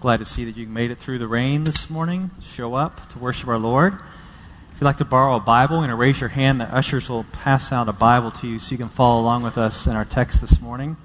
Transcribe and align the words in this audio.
Glad 0.00 0.16
to 0.20 0.24
see 0.24 0.46
that 0.46 0.56
you 0.56 0.66
made 0.66 0.90
it 0.90 0.96
through 0.96 1.18
the 1.18 1.28
rain 1.28 1.64
this 1.64 1.90
morning. 1.90 2.30
Show 2.40 2.72
up 2.72 3.06
to 3.10 3.18
worship 3.18 3.48
our 3.48 3.58
Lord. 3.58 3.98
If 4.72 4.80
you'd 4.80 4.86
like 4.86 4.96
to 4.96 5.04
borrow 5.04 5.36
a 5.36 5.40
Bible, 5.40 5.86
to 5.86 5.94
raise 5.94 6.20
your 6.20 6.30
hand. 6.30 6.58
The 6.58 6.74
ushers 6.74 7.10
will 7.10 7.24
pass 7.24 7.70
out 7.70 7.86
a 7.86 7.92
Bible 7.92 8.30
to 8.30 8.46
you 8.46 8.58
so 8.58 8.72
you 8.72 8.78
can 8.78 8.88
follow 8.88 9.20
along 9.20 9.42
with 9.42 9.58
us 9.58 9.86
in 9.86 9.92
our 9.92 10.06
text 10.06 10.40
this 10.40 10.58
morning. 10.58 10.96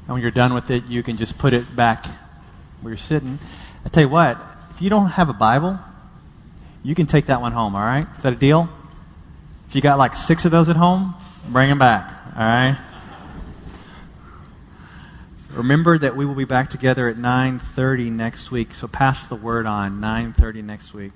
And 0.00 0.08
when 0.08 0.20
you're 0.20 0.30
done 0.30 0.52
with 0.52 0.70
it, 0.70 0.84
you 0.84 1.02
can 1.02 1.16
just 1.16 1.38
put 1.38 1.54
it 1.54 1.74
back 1.74 2.04
where 2.82 2.90
you're 2.90 2.98
sitting. 2.98 3.38
I 3.86 3.88
tell 3.88 4.02
you 4.02 4.10
what, 4.10 4.36
if 4.68 4.82
you 4.82 4.90
don't 4.90 5.06
have 5.06 5.30
a 5.30 5.32
Bible, 5.32 5.78
you 6.82 6.94
can 6.94 7.06
take 7.06 7.24
that 7.26 7.40
one 7.40 7.52
home, 7.52 7.74
all 7.74 7.80
right? 7.80 8.06
Is 8.18 8.22
that 8.22 8.34
a 8.34 8.36
deal? 8.36 8.68
If 9.66 9.74
you 9.74 9.80
got 9.80 9.96
like 9.96 10.14
six 10.14 10.44
of 10.44 10.50
those 10.50 10.68
at 10.68 10.76
home, 10.76 11.14
bring 11.48 11.70
them 11.70 11.78
back, 11.78 12.12
all 12.36 12.42
right? 12.42 12.78
Remember 15.56 15.96
that 15.96 16.14
we 16.14 16.26
will 16.26 16.34
be 16.34 16.44
back 16.44 16.68
together 16.68 17.08
at 17.08 17.16
9:30 17.16 18.10
next 18.10 18.50
week. 18.50 18.74
So 18.74 18.86
pass 18.86 19.26
the 19.26 19.36
word 19.36 19.64
on 19.64 20.00
9:30 20.00 20.60
next 20.60 20.92
week. 20.92 21.12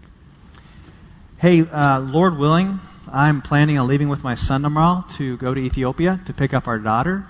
Hey, 1.37 1.61
uh, 1.61 2.01
Lord 2.01 2.39
willing, 2.39 2.81
I'm 3.13 3.43
planning 3.43 3.79
on 3.79 3.87
leaving 3.87 4.09
with 4.09 4.25
my 4.25 4.35
son 4.35 4.63
tomorrow 4.63 5.05
to 5.17 5.37
go 5.37 5.53
to 5.53 5.61
Ethiopia 5.61 6.21
to 6.25 6.33
pick 6.33 6.55
up 6.55 6.67
our 6.67 6.79
daughter, 6.79 7.27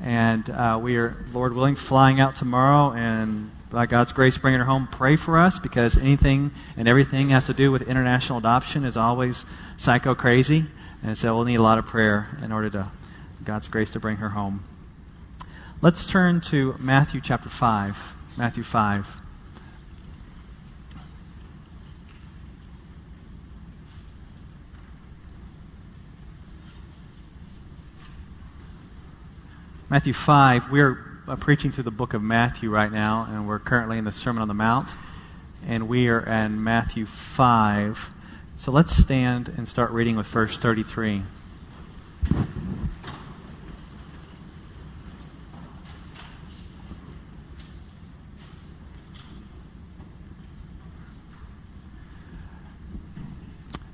and 0.00 0.48
uh, 0.50 0.78
we 0.80 0.96
are, 0.96 1.16
Lord 1.32 1.54
willing, 1.54 1.74
flying 1.74 2.20
out 2.20 2.36
tomorrow. 2.36 2.92
And 2.92 3.50
by 3.70 3.86
God's 3.86 4.12
grace, 4.12 4.38
bringing 4.38 4.60
her 4.60 4.66
home. 4.66 4.86
Pray 4.86 5.16
for 5.16 5.38
us 5.38 5.58
because 5.58 5.96
anything 5.96 6.52
and 6.76 6.86
everything 6.86 7.30
has 7.30 7.46
to 7.46 7.54
do 7.54 7.72
with 7.72 7.88
international 7.88 8.38
adoption 8.38 8.84
is 8.84 8.96
always 8.96 9.44
psycho 9.78 10.14
crazy, 10.14 10.66
and 11.02 11.18
so 11.18 11.34
we'll 11.34 11.44
need 11.44 11.56
a 11.56 11.62
lot 11.62 11.78
of 11.78 11.86
prayer 11.86 12.38
in 12.40 12.52
order 12.52 12.70
to 12.70 12.92
God's 13.42 13.66
grace 13.66 13.90
to 13.92 13.98
bring 13.98 14.18
her 14.18 14.30
home. 14.30 14.62
Let's 15.82 16.06
turn 16.06 16.40
to 16.42 16.76
Matthew 16.78 17.20
chapter 17.20 17.48
5. 17.48 18.14
Matthew 18.38 18.62
5. 18.62 19.20
Matthew 29.90 30.12
5, 30.12 30.70
we're 30.70 31.04
uh, 31.26 31.34
preaching 31.34 31.72
through 31.72 31.82
the 31.82 31.90
book 31.90 32.14
of 32.14 32.22
Matthew 32.22 32.70
right 32.70 32.92
now, 32.92 33.26
and 33.28 33.48
we're 33.48 33.58
currently 33.58 33.98
in 33.98 34.04
the 34.04 34.12
Sermon 34.12 34.40
on 34.40 34.46
the 34.46 34.54
Mount, 34.54 34.92
and 35.66 35.88
we 35.88 36.08
are 36.08 36.20
in 36.20 36.62
Matthew 36.62 37.06
5. 37.06 38.10
So 38.56 38.70
let's 38.70 38.96
stand 38.96 39.48
and 39.48 39.66
start 39.66 39.90
reading 39.90 40.14
with 40.14 40.28
verse 40.28 40.56
33. 40.58 41.22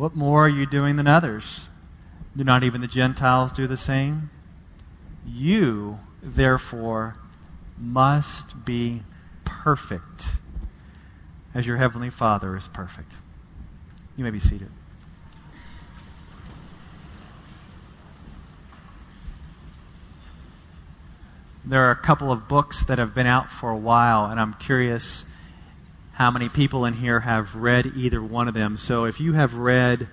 what 0.00 0.16
more 0.16 0.46
are 0.46 0.48
you 0.48 0.64
doing 0.64 0.96
than 0.96 1.06
others? 1.06 1.68
Do 2.34 2.42
not 2.42 2.62
even 2.62 2.80
the 2.80 2.86
Gentiles 2.86 3.52
do 3.52 3.66
the 3.66 3.76
same? 3.76 4.30
You, 5.26 6.00
therefore, 6.22 7.16
must 7.76 8.64
be 8.64 9.02
perfect 9.44 10.36
as 11.52 11.66
your 11.66 11.76
heavenly 11.76 12.08
Father 12.08 12.56
is 12.56 12.66
perfect. 12.68 13.12
You 14.16 14.24
may 14.24 14.30
be 14.30 14.40
seated. 14.40 14.70
There 21.62 21.82
are 21.82 21.90
a 21.90 21.96
couple 21.96 22.32
of 22.32 22.48
books 22.48 22.86
that 22.86 22.96
have 22.96 23.14
been 23.14 23.26
out 23.26 23.50
for 23.50 23.68
a 23.68 23.76
while, 23.76 24.24
and 24.24 24.40
I'm 24.40 24.54
curious 24.54 25.29
how 26.20 26.30
many 26.30 26.50
people 26.50 26.84
in 26.84 26.92
here 26.92 27.20
have 27.20 27.56
read 27.56 27.92
either 27.96 28.22
one 28.22 28.46
of 28.46 28.52
them. 28.52 28.76
So 28.76 29.06
if 29.06 29.20
you 29.20 29.32
have 29.32 29.54
read 29.54 30.06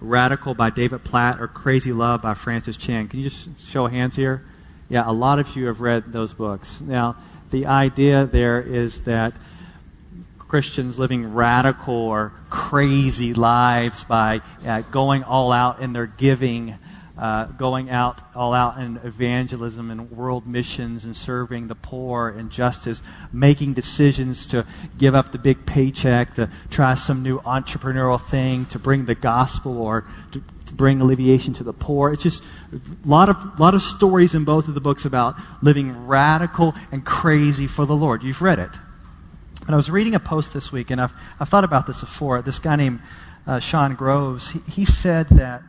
Radical 0.00 0.54
by 0.54 0.70
David 0.70 1.04
Platt 1.04 1.38
or 1.38 1.48
Crazy 1.48 1.92
Love 1.92 2.22
by 2.22 2.32
Francis 2.32 2.78
Chan. 2.78 3.08
Can 3.08 3.18
you 3.20 3.28
just 3.28 3.60
show 3.60 3.86
hands 3.86 4.16
here? 4.16 4.42
Yeah, 4.88 5.04
a 5.06 5.12
lot 5.12 5.38
of 5.38 5.54
you 5.54 5.66
have 5.66 5.82
read 5.82 6.14
those 6.14 6.32
books. 6.32 6.80
Now, 6.80 7.16
the 7.50 7.66
idea 7.66 8.24
there 8.24 8.58
is 8.58 9.02
that 9.02 9.34
Christians 10.38 10.98
living 10.98 11.34
radical 11.34 11.94
or 11.94 12.32
crazy 12.48 13.34
lives 13.34 14.02
by 14.02 14.40
uh, 14.66 14.80
going 14.90 15.22
all 15.24 15.52
out 15.52 15.80
in 15.80 15.92
their 15.92 16.06
giving 16.06 16.78
uh, 17.20 17.44
going 17.44 17.90
out 17.90 18.22
all 18.34 18.54
out 18.54 18.78
in 18.78 18.96
evangelism 19.04 19.90
and 19.90 20.10
world 20.10 20.46
missions 20.46 21.04
and 21.04 21.14
serving 21.14 21.68
the 21.68 21.74
poor 21.74 22.30
and 22.30 22.50
justice, 22.50 23.02
making 23.30 23.74
decisions 23.74 24.46
to 24.46 24.66
give 24.96 25.14
up 25.14 25.30
the 25.30 25.38
big 25.38 25.66
paycheck, 25.66 26.34
to 26.34 26.48
try 26.70 26.94
some 26.94 27.22
new 27.22 27.38
entrepreneurial 27.40 28.18
thing, 28.18 28.64
to 28.64 28.78
bring 28.78 29.04
the 29.04 29.14
gospel 29.14 29.76
or 29.76 30.06
to, 30.32 30.42
bring 30.72 31.00
alleviation 31.00 31.52
to 31.52 31.64
the 31.64 31.72
poor. 31.72 32.12
It's 32.12 32.22
just 32.22 32.44
a 32.72 32.78
lot 33.04 33.28
of, 33.28 33.58
lot 33.58 33.74
of 33.74 33.82
stories 33.82 34.36
in 34.36 34.44
both 34.44 34.68
of 34.68 34.74
the 34.74 34.80
books 34.80 35.04
about 35.04 35.34
living 35.60 36.06
radical 36.06 36.74
and 36.92 37.04
crazy 37.04 37.66
for 37.66 37.84
the 37.86 37.96
Lord. 37.96 38.22
You've 38.22 38.40
read 38.40 38.60
it. 38.60 38.70
And 39.66 39.74
I 39.74 39.76
was 39.76 39.90
reading 39.90 40.14
a 40.14 40.20
post 40.20 40.54
this 40.54 40.70
week, 40.70 40.90
and 40.90 41.00
I've, 41.00 41.12
I've 41.40 41.48
thought 41.48 41.64
about 41.64 41.88
this 41.88 42.00
before. 42.00 42.40
This 42.40 42.60
guy 42.60 42.76
named 42.76 43.00
uh, 43.48 43.58
Sean 43.58 43.94
Groves, 43.94 44.50
he, 44.50 44.58
he 44.70 44.84
said 44.84 45.28
that 45.30 45.62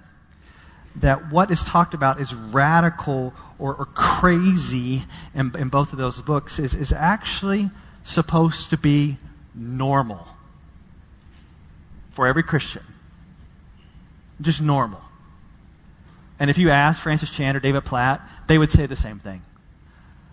that 0.96 1.32
what 1.32 1.52
is 1.52 1.64
talked 1.64 1.94
about 1.94 2.20
is 2.20 2.34
radical 2.34 3.34
or, 3.58 3.76
or 3.76 3.86
crazy 3.86 5.04
in, 5.34 5.52
in 5.58 5.70
both 5.70 5.94
of 5.94 6.00
those 6.00 6.22
books 6.22 6.60
is, 6.60 6.76
is 6.76 6.92
actually 6.92 7.70
supposed 8.04 8.70
to 8.70 8.78
be 8.78 9.18
normal 9.54 10.28
for 12.10 12.28
every 12.28 12.44
Christian. 12.44 12.84
Just 14.42 14.62
normal. 14.62 15.02
And 16.40 16.50
if 16.50 16.58
you 16.58 16.72
ask 16.72 17.00
Francis 17.00 17.30
Chan 17.30 17.56
or 17.56 17.60
David 17.60 17.86
Platt, 17.86 18.28
they 18.48 18.58
would 18.58 18.72
say 18.72 18.86
the 18.86 18.96
same 18.96 19.20
thing. 19.20 19.44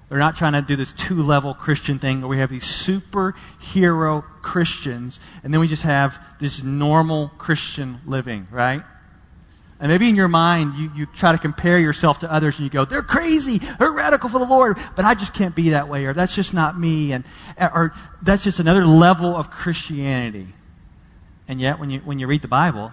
They're 0.08 0.18
not 0.18 0.36
trying 0.36 0.54
to 0.54 0.62
do 0.62 0.74
this 0.74 0.92
two 0.92 1.22
level 1.22 1.52
Christian 1.52 1.98
thing 1.98 2.22
where 2.22 2.28
we 2.28 2.38
have 2.38 2.48
these 2.48 2.64
superhero 2.64 4.24
Christians 4.40 5.20
and 5.44 5.52
then 5.52 5.60
we 5.60 5.68
just 5.68 5.82
have 5.82 6.18
this 6.40 6.62
normal 6.62 7.28
Christian 7.36 8.00
living, 8.06 8.48
right? 8.50 8.82
And 9.80 9.92
maybe 9.92 10.08
in 10.08 10.16
your 10.16 10.28
mind, 10.28 10.74
you, 10.74 10.90
you 10.94 11.06
try 11.06 11.30
to 11.30 11.38
compare 11.38 11.78
yourself 11.78 12.18
to 12.20 12.32
others 12.32 12.58
and 12.58 12.64
you 12.64 12.70
go, 12.70 12.84
they're 12.84 13.02
crazy, 13.02 13.58
they're 13.58 13.92
radical 13.92 14.28
for 14.28 14.40
the 14.40 14.46
Lord, 14.46 14.76
but 14.96 15.04
I 15.04 15.14
just 15.14 15.32
can't 15.34 15.54
be 15.54 15.70
that 15.70 15.88
way, 15.88 16.06
or 16.06 16.12
that's 16.12 16.34
just 16.34 16.52
not 16.52 16.78
me, 16.78 17.12
and, 17.12 17.24
or 17.60 17.94
that's 18.20 18.42
just 18.42 18.58
another 18.58 18.84
level 18.84 19.36
of 19.36 19.50
Christianity. 19.50 20.48
And 21.46 21.60
yet, 21.60 21.78
when 21.78 21.90
you, 21.90 22.00
when 22.00 22.18
you 22.18 22.26
read 22.26 22.42
the 22.42 22.48
Bible, 22.48 22.90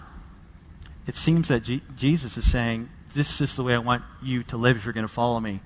it 1.08 1.16
seems 1.16 1.48
that 1.48 1.64
G- 1.64 1.82
Jesus 1.96 2.38
is 2.38 2.50
saying, 2.50 2.90
this 3.16 3.42
is 3.42 3.56
the 3.56 3.64
way 3.64 3.74
I 3.74 3.80
want 3.80 4.04
you 4.22 4.44
to 4.44 4.58
live 4.58 4.78
if 4.78 4.86
you're 4.86 4.94
going 4.94 5.08
to 5.08 5.12
follow 5.12 5.40
me. 5.40 5.62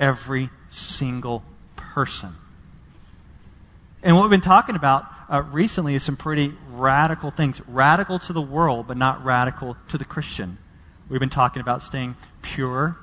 Every 0.00 0.48
single 0.70 1.42
person. 1.76 2.36
And 4.04 4.14
what 4.14 4.22
we've 4.22 4.30
been 4.30 4.42
talking 4.42 4.76
about 4.76 5.06
uh, 5.30 5.40
recently 5.50 5.94
is 5.94 6.02
some 6.02 6.18
pretty 6.18 6.52
radical 6.70 7.30
things. 7.30 7.62
Radical 7.66 8.18
to 8.18 8.34
the 8.34 8.42
world, 8.42 8.86
but 8.86 8.98
not 8.98 9.24
radical 9.24 9.78
to 9.88 9.96
the 9.96 10.04
Christian. 10.04 10.58
We've 11.08 11.20
been 11.20 11.30
talking 11.30 11.62
about 11.62 11.82
staying 11.82 12.16
pure. 12.42 12.98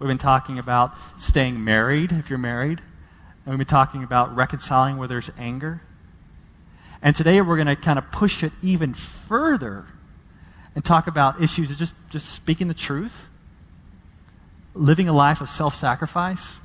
We've 0.00 0.08
been 0.08 0.18
talking 0.18 0.58
about 0.58 0.96
staying 1.16 1.62
married, 1.62 2.10
if 2.10 2.28
you're 2.28 2.40
married. 2.40 2.80
And 3.46 3.52
we've 3.52 3.58
been 3.58 3.66
talking 3.68 4.02
about 4.02 4.34
reconciling 4.34 4.96
where 4.96 5.06
there's 5.06 5.30
anger. 5.38 5.80
And 7.00 7.14
today 7.14 7.40
we're 7.40 7.56
going 7.56 7.68
to 7.68 7.76
kind 7.76 8.00
of 8.00 8.10
push 8.10 8.42
it 8.42 8.52
even 8.62 8.94
further 8.94 9.86
and 10.74 10.84
talk 10.84 11.06
about 11.06 11.40
issues 11.40 11.70
of 11.70 11.76
just, 11.76 11.94
just 12.10 12.30
speaking 12.30 12.66
the 12.66 12.74
truth, 12.74 13.28
living 14.74 15.08
a 15.08 15.12
life 15.12 15.40
of 15.40 15.48
self 15.48 15.76
sacrifice, 15.76 16.58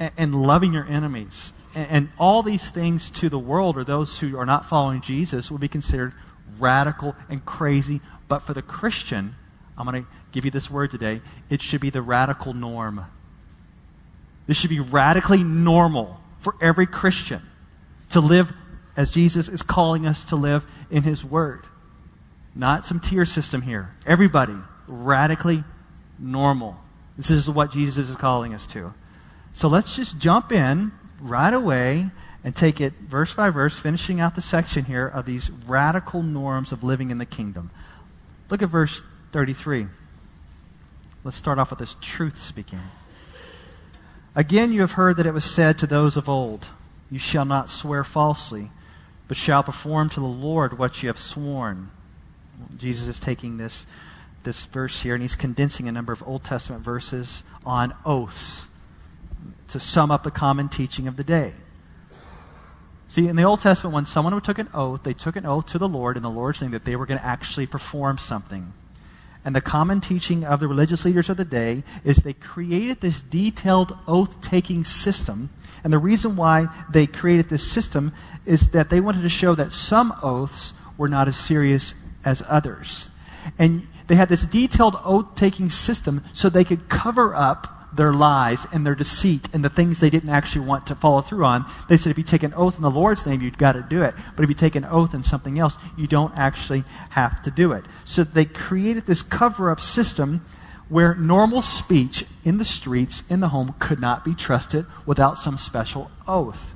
and, 0.00 0.10
and 0.18 0.34
loving 0.34 0.72
your 0.72 0.86
enemies 0.86 1.52
and 1.74 2.08
all 2.18 2.42
these 2.42 2.70
things 2.70 3.10
to 3.10 3.28
the 3.28 3.38
world 3.38 3.76
or 3.76 3.84
those 3.84 4.18
who 4.18 4.36
are 4.38 4.46
not 4.46 4.64
following 4.66 5.00
Jesus 5.00 5.50
would 5.50 5.60
be 5.60 5.68
considered 5.68 6.12
radical 6.58 7.16
and 7.28 7.44
crazy. 7.44 8.00
But 8.28 8.40
for 8.40 8.54
the 8.54 8.62
Christian, 8.62 9.34
I'm 9.76 9.86
going 9.86 10.04
to 10.04 10.08
give 10.32 10.44
you 10.44 10.50
this 10.50 10.70
word 10.70 10.90
today, 10.90 11.20
it 11.50 11.62
should 11.62 11.80
be 11.80 11.90
the 11.90 12.02
radical 12.02 12.54
norm. 12.54 13.04
This 14.46 14.56
should 14.56 14.70
be 14.70 14.80
radically 14.80 15.44
normal 15.44 16.20
for 16.38 16.54
every 16.60 16.86
Christian 16.86 17.42
to 18.10 18.20
live 18.20 18.52
as 18.96 19.10
Jesus 19.10 19.48
is 19.48 19.62
calling 19.62 20.06
us 20.06 20.24
to 20.26 20.36
live 20.36 20.66
in 20.90 21.04
His 21.04 21.24
Word. 21.24 21.64
Not 22.54 22.84
some 22.84 23.00
tier 23.00 23.24
system 23.24 23.62
here. 23.62 23.94
Everybody, 24.06 24.56
radically 24.86 25.64
normal. 26.18 26.76
This 27.16 27.30
is 27.30 27.48
what 27.48 27.70
Jesus 27.70 28.10
is 28.10 28.16
calling 28.16 28.52
us 28.52 28.66
to. 28.68 28.92
So 29.52 29.68
let's 29.68 29.96
just 29.96 30.18
jump 30.18 30.52
in 30.52 30.92
right 31.22 31.54
away 31.54 32.10
and 32.44 32.54
take 32.54 32.80
it 32.80 32.94
verse 32.94 33.34
by 33.34 33.50
verse, 33.50 33.78
finishing 33.78 34.20
out 34.20 34.34
the 34.34 34.40
section 34.40 34.86
here 34.86 35.06
of 35.06 35.26
these 35.26 35.50
radical 35.50 36.22
norms 36.22 36.72
of 36.72 36.82
living 36.82 37.10
in 37.10 37.18
the 37.18 37.26
kingdom. 37.26 37.70
Look 38.50 38.62
at 38.62 38.68
verse 38.68 39.02
33. 39.30 39.86
Let's 41.24 41.36
start 41.36 41.58
off 41.58 41.70
with 41.70 41.78
this 41.78 41.94
truth 42.00 42.38
speaking. 42.38 42.80
Again, 44.34 44.72
you 44.72 44.80
have 44.80 44.92
heard 44.92 45.16
that 45.18 45.26
it 45.26 45.34
was 45.34 45.44
said 45.44 45.78
to 45.78 45.86
those 45.86 46.16
of 46.16 46.28
old, 46.28 46.68
You 47.10 47.18
shall 47.18 47.44
not 47.44 47.70
swear 47.70 48.02
falsely, 48.02 48.70
but 49.28 49.36
shall 49.36 49.62
perform 49.62 50.08
to 50.10 50.20
the 50.20 50.26
Lord 50.26 50.78
what 50.78 51.02
you 51.02 51.08
have 51.08 51.18
sworn. 51.18 51.90
Jesus 52.76 53.06
is 53.06 53.20
taking 53.20 53.56
this, 53.56 53.86
this 54.42 54.64
verse 54.64 55.02
here 55.02 55.14
and 55.14 55.22
he's 55.22 55.34
condensing 55.34 55.86
a 55.86 55.92
number 55.92 56.12
of 56.12 56.26
Old 56.26 56.42
Testament 56.42 56.82
verses 56.82 57.42
on 57.64 57.94
oaths 58.04 58.66
to 59.72 59.80
sum 59.80 60.10
up 60.10 60.22
the 60.22 60.30
common 60.30 60.68
teaching 60.68 61.06
of 61.06 61.16
the 61.16 61.24
day. 61.24 61.52
See, 63.08 63.28
in 63.28 63.36
the 63.36 63.42
Old 63.42 63.60
Testament, 63.60 63.94
when 63.94 64.06
someone 64.06 64.40
took 64.40 64.58
an 64.58 64.70
oath, 64.72 65.02
they 65.02 65.12
took 65.12 65.36
an 65.36 65.44
oath 65.44 65.66
to 65.66 65.78
the 65.78 65.88
Lord 65.88 66.16
in 66.16 66.22
the 66.22 66.30
Lord's 66.30 66.62
name 66.62 66.70
that 66.70 66.86
they 66.86 66.96
were 66.96 67.04
going 67.04 67.20
to 67.20 67.26
actually 67.26 67.66
perform 67.66 68.16
something. 68.16 68.72
And 69.44 69.54
the 69.54 69.60
common 69.60 70.00
teaching 70.00 70.44
of 70.44 70.60
the 70.60 70.68
religious 70.68 71.04
leaders 71.04 71.28
of 71.28 71.36
the 71.36 71.44
day 71.44 71.82
is 72.04 72.18
they 72.18 72.32
created 72.32 73.00
this 73.00 73.20
detailed 73.20 73.96
oath 74.06 74.40
taking 74.40 74.84
system. 74.84 75.50
And 75.84 75.92
the 75.92 75.98
reason 75.98 76.36
why 76.36 76.66
they 76.90 77.06
created 77.06 77.48
this 77.48 77.70
system 77.70 78.12
is 78.46 78.70
that 78.70 78.88
they 78.88 79.00
wanted 79.00 79.22
to 79.22 79.28
show 79.28 79.54
that 79.56 79.72
some 79.72 80.14
oaths 80.22 80.72
were 80.96 81.08
not 81.08 81.28
as 81.28 81.36
serious 81.36 81.94
as 82.24 82.42
others. 82.48 83.10
And 83.58 83.88
they 84.06 84.14
had 84.14 84.28
this 84.28 84.44
detailed 84.44 84.96
oath 85.04 85.34
taking 85.34 85.70
system 85.70 86.24
so 86.32 86.48
they 86.48 86.64
could 86.64 86.88
cover 86.88 87.34
up 87.34 87.81
their 87.92 88.12
lies 88.12 88.66
and 88.72 88.86
their 88.86 88.94
deceit 88.94 89.48
and 89.52 89.64
the 89.64 89.68
things 89.68 90.00
they 90.00 90.10
didn't 90.10 90.30
actually 90.30 90.66
want 90.66 90.86
to 90.86 90.94
follow 90.94 91.20
through 91.20 91.44
on. 91.44 91.64
They 91.88 91.96
said 91.96 92.10
if 92.10 92.18
you 92.18 92.24
take 92.24 92.42
an 92.42 92.54
oath 92.54 92.76
in 92.76 92.82
the 92.82 92.90
Lord's 92.90 93.26
name, 93.26 93.42
you've 93.42 93.58
got 93.58 93.72
to 93.72 93.82
do 93.82 94.02
it. 94.02 94.14
But 94.34 94.42
if 94.42 94.48
you 94.48 94.54
take 94.54 94.74
an 94.74 94.84
oath 94.84 95.14
in 95.14 95.22
something 95.22 95.58
else, 95.58 95.76
you 95.96 96.06
don't 96.06 96.36
actually 96.36 96.84
have 97.10 97.42
to 97.42 97.50
do 97.50 97.72
it. 97.72 97.84
So 98.04 98.24
they 98.24 98.44
created 98.44 99.06
this 99.06 99.22
cover 99.22 99.70
up 99.70 99.80
system 99.80 100.44
where 100.88 101.14
normal 101.14 101.62
speech 101.62 102.24
in 102.44 102.58
the 102.58 102.64
streets, 102.64 103.22
in 103.30 103.40
the 103.40 103.48
home, 103.48 103.74
could 103.78 104.00
not 104.00 104.24
be 104.24 104.34
trusted 104.34 104.86
without 105.06 105.38
some 105.38 105.56
special 105.56 106.10
oath. 106.26 106.74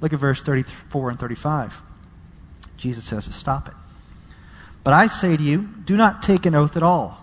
Look 0.00 0.12
at 0.12 0.18
verse 0.18 0.42
34 0.42 1.10
and 1.10 1.18
35. 1.18 1.82
Jesus 2.76 3.04
says 3.04 3.26
to 3.26 3.32
stop 3.32 3.66
it. 3.66 3.74
But 4.84 4.94
I 4.94 5.08
say 5.08 5.36
to 5.36 5.42
you, 5.42 5.68
do 5.84 5.96
not 5.96 6.22
take 6.22 6.46
an 6.46 6.54
oath 6.54 6.76
at 6.76 6.82
all, 6.82 7.20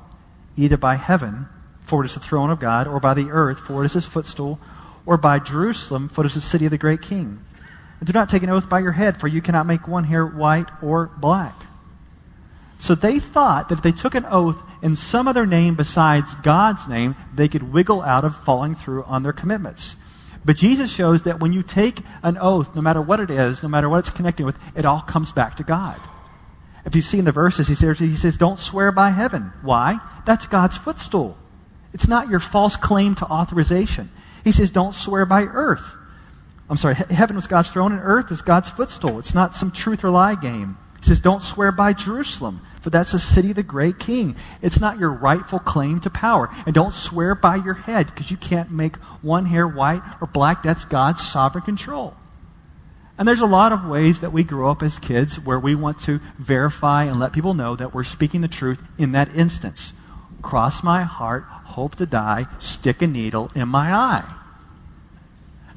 either 0.57 0.77
by 0.77 0.95
heaven 0.95 1.47
for 1.85 2.03
it 2.03 2.07
is 2.07 2.15
the 2.15 2.19
throne 2.19 2.49
of 2.49 2.59
God, 2.59 2.87
or 2.87 2.99
by 2.99 3.13
the 3.13 3.29
earth, 3.29 3.59
for 3.59 3.83
it 3.83 3.85
is 3.85 3.93
his 3.93 4.05
footstool, 4.05 4.59
or 5.05 5.17
by 5.17 5.39
Jerusalem, 5.39 6.09
for 6.09 6.23
it 6.23 6.27
is 6.27 6.33
the 6.33 6.41
city 6.41 6.65
of 6.65 6.71
the 6.71 6.77
great 6.77 7.01
king. 7.01 7.45
And 7.99 8.07
do 8.07 8.13
not 8.13 8.27
take 8.27 8.43
an 8.43 8.49
oath 8.49 8.67
by 8.67 8.79
your 8.79 8.93
head, 8.93 9.17
for 9.17 9.27
you 9.27 9.41
cannot 9.41 9.67
make 9.67 9.87
one 9.87 10.05
hair 10.05 10.25
white 10.25 10.67
or 10.81 11.11
black. 11.17 11.63
So 12.79 12.93
they 12.93 13.19
thought 13.19 13.69
that 13.69 13.77
if 13.77 13.83
they 13.83 13.91
took 13.91 14.15
an 14.15 14.25
oath 14.25 14.61
in 14.81 14.95
some 14.95 15.27
other 15.27 15.45
name 15.45 15.75
besides 15.75 16.35
God's 16.35 16.87
name, 16.87 17.15
they 17.33 17.47
could 17.47 17.71
wiggle 17.71 18.01
out 18.01 18.25
of 18.25 18.35
following 18.35 18.75
through 18.75 19.03
on 19.05 19.23
their 19.23 19.33
commitments. 19.33 19.95
But 20.43 20.57
Jesus 20.57 20.93
shows 20.93 21.23
that 21.23 21.39
when 21.39 21.53
you 21.53 21.63
take 21.63 22.01
an 22.21 22.37
oath, 22.37 22.75
no 22.75 22.81
matter 22.81 23.01
what 23.01 23.19
it 23.19 23.31
is, 23.31 23.63
no 23.63 23.69
matter 23.69 23.89
what 23.89 23.99
it's 23.99 24.09
connecting 24.09 24.45
with, 24.45 24.59
it 24.75 24.85
all 24.85 25.01
comes 25.01 25.31
back 25.31 25.55
to 25.57 25.63
God. 25.63 25.99
If 26.85 26.95
you 26.95 27.01
see 27.01 27.17
in 27.17 27.25
the 27.25 27.31
verses, 27.31 27.67
he 27.67 27.73
says, 27.73 27.97
he 27.97 28.15
says, 28.15 28.37
Don't 28.37 28.59
swear 28.59 28.91
by 28.91 29.09
heaven. 29.09 29.53
Why? 29.63 29.99
That's 30.25 30.45
God's 30.45 30.77
footstool. 30.77 31.37
It's 31.95 32.09
not 32.09 32.27
your 32.29 32.41
false 32.41 32.75
claim 32.75 33.15
to 33.15 33.25
authorization. 33.25 34.11
He 34.43 34.51
says, 34.51 34.69
don't 34.69 34.93
swear 34.93 35.25
by 35.25 35.43
earth. 35.43 35.95
I'm 36.69 36.75
sorry, 36.75 36.95
heaven 36.95 37.37
was 37.37 37.47
God's 37.47 37.71
throne 37.71 37.93
and 37.93 38.01
earth 38.03 38.31
is 38.33 38.41
God's 38.41 38.69
footstool. 38.69 39.17
It's 39.17 39.33
not 39.33 39.55
some 39.55 39.71
truth 39.71 40.03
or 40.03 40.09
lie 40.09 40.35
game. 40.35 40.77
He 40.99 41.05
says, 41.05 41.21
don't 41.21 41.41
swear 41.41 41.71
by 41.71 41.93
Jerusalem, 41.93 42.59
for 42.81 42.89
that's 42.89 43.13
the 43.13 43.19
city 43.19 43.51
of 43.51 43.55
the 43.55 43.63
great 43.63 43.97
king. 43.97 44.35
It's 44.61 44.81
not 44.81 44.99
your 44.99 45.09
rightful 45.09 45.59
claim 45.59 46.01
to 46.01 46.09
power. 46.09 46.49
And 46.65 46.75
don't 46.75 46.93
swear 46.93 47.33
by 47.33 47.55
your 47.55 47.75
head, 47.75 48.07
because 48.07 48.29
you 48.29 48.35
can't 48.35 48.71
make 48.71 48.97
one 49.21 49.45
hair 49.45 49.65
white 49.65 50.01
or 50.19 50.27
black. 50.27 50.63
That's 50.63 50.83
God's 50.83 51.25
sovereign 51.25 51.63
control. 51.63 52.15
And 53.17 53.25
there's 53.25 53.39
a 53.39 53.45
lot 53.45 53.71
of 53.71 53.85
ways 53.85 54.19
that 54.19 54.33
we 54.33 54.43
grow 54.43 54.69
up 54.69 54.83
as 54.83 54.99
kids 54.99 55.39
where 55.39 55.59
we 55.59 55.75
want 55.75 55.99
to 55.99 56.19
verify 56.37 57.05
and 57.05 57.21
let 57.21 57.31
people 57.31 57.53
know 57.53 57.77
that 57.77 57.93
we're 57.93 58.03
speaking 58.03 58.41
the 58.41 58.49
truth 58.49 58.85
in 58.97 59.13
that 59.13 59.33
instance. 59.33 59.93
Cross 60.45 60.83
my 60.83 61.01
heart, 61.01 61.43
hope 61.43 61.95
to 61.95 62.05
die, 62.05 62.45
stick 62.59 63.01
a 63.01 63.07
needle 63.07 63.49
in 63.55 63.67
my 63.67 63.91
eye. 63.91 64.35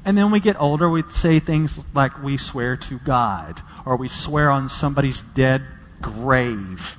And 0.05 0.15
then 0.15 0.29
we 0.29 0.39
get 0.39 0.61
older, 0.61 0.87
we 0.87 1.01
say 1.09 1.39
things 1.39 1.79
like 1.95 2.21
we 2.21 2.37
swear 2.37 2.77
to 2.77 2.99
God, 2.99 3.63
or 3.83 3.97
we 3.97 4.07
swear 4.07 4.51
on 4.51 4.69
somebody's 4.69 5.21
dead 5.21 5.63
grave. 6.01 6.97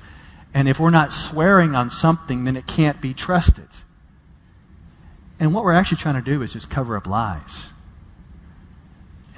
And 0.53 0.67
if 0.67 0.81
we're 0.81 0.89
not 0.89 1.13
swearing 1.13 1.73
on 1.73 1.89
something, 1.89 2.43
then 2.43 2.57
it 2.57 2.67
can't 2.67 2.99
be 2.99 3.13
trusted. 3.13 3.69
And 5.39 5.53
what 5.53 5.63
we're 5.63 5.71
actually 5.71 5.99
trying 5.99 6.21
to 6.21 6.21
do 6.21 6.41
is 6.41 6.51
just 6.51 6.69
cover 6.69 6.97
up 6.97 7.07
lies. 7.07 7.71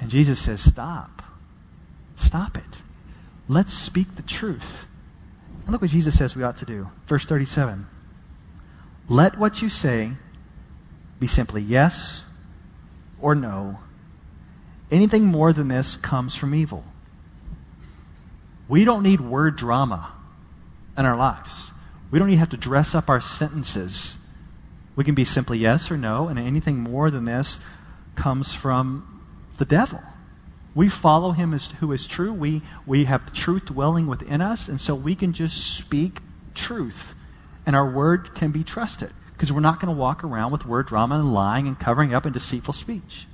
And 0.00 0.10
Jesus 0.10 0.40
says, 0.40 0.60
Stop. 0.60 1.22
Stop 2.16 2.56
it. 2.56 2.82
Let's 3.46 3.72
speak 3.72 4.16
the 4.16 4.22
truth. 4.22 4.86
And 5.62 5.70
look 5.70 5.82
what 5.82 5.92
Jesus 5.92 6.18
says 6.18 6.34
we 6.34 6.42
ought 6.42 6.56
to 6.56 6.66
do. 6.66 6.90
Verse 7.06 7.24
37. 7.24 7.86
Let 9.08 9.38
what 9.38 9.60
you 9.60 9.68
say 9.68 10.12
be 11.20 11.26
simply 11.26 11.62
yes 11.62 12.24
or 13.20 13.34
no. 13.34 13.80
Anything 14.90 15.26
more 15.26 15.52
than 15.52 15.68
this 15.68 15.96
comes 15.96 16.34
from 16.34 16.54
evil. 16.54 16.84
We 18.68 18.84
don't 18.84 19.02
need 19.02 19.20
word 19.20 19.56
drama 19.56 20.12
in 20.96 21.04
our 21.04 21.16
lives. 21.16 21.70
We 22.10 22.18
don't 22.18 22.28
even 22.28 22.38
have 22.38 22.50
to 22.50 22.56
dress 22.56 22.94
up 22.94 23.10
our 23.10 23.20
sentences. 23.20 24.18
We 24.96 25.04
can 25.04 25.14
be 25.14 25.24
simply 25.24 25.58
yes 25.58 25.90
or 25.90 25.96
no, 25.96 26.28
and 26.28 26.38
anything 26.38 26.78
more 26.78 27.10
than 27.10 27.24
this 27.24 27.64
comes 28.14 28.54
from 28.54 29.22
the 29.58 29.64
devil. 29.64 30.02
We 30.74 30.88
follow 30.88 31.32
him 31.32 31.52
as 31.52 31.66
who 31.66 31.92
is 31.92 32.06
true. 32.06 32.32
We, 32.32 32.62
we 32.86 33.04
have 33.04 33.32
truth 33.32 33.66
dwelling 33.66 34.06
within 34.06 34.40
us, 34.40 34.68
and 34.68 34.80
so 34.80 34.94
we 34.94 35.14
can 35.14 35.32
just 35.32 35.76
speak 35.76 36.20
truth 36.54 37.14
and 37.66 37.74
our 37.74 37.88
word 37.88 38.34
can 38.34 38.50
be 38.50 38.64
trusted 38.64 39.10
because 39.32 39.52
we're 39.52 39.60
not 39.60 39.80
going 39.80 39.94
to 39.94 39.98
walk 39.98 40.22
around 40.22 40.52
with 40.52 40.64
word 40.66 40.86
drama 40.86 41.16
and 41.16 41.34
lying 41.34 41.66
and 41.66 41.78
covering 41.78 42.14
up 42.14 42.24
and 42.24 42.32
deceitful 42.32 42.74
speech. 42.74 43.26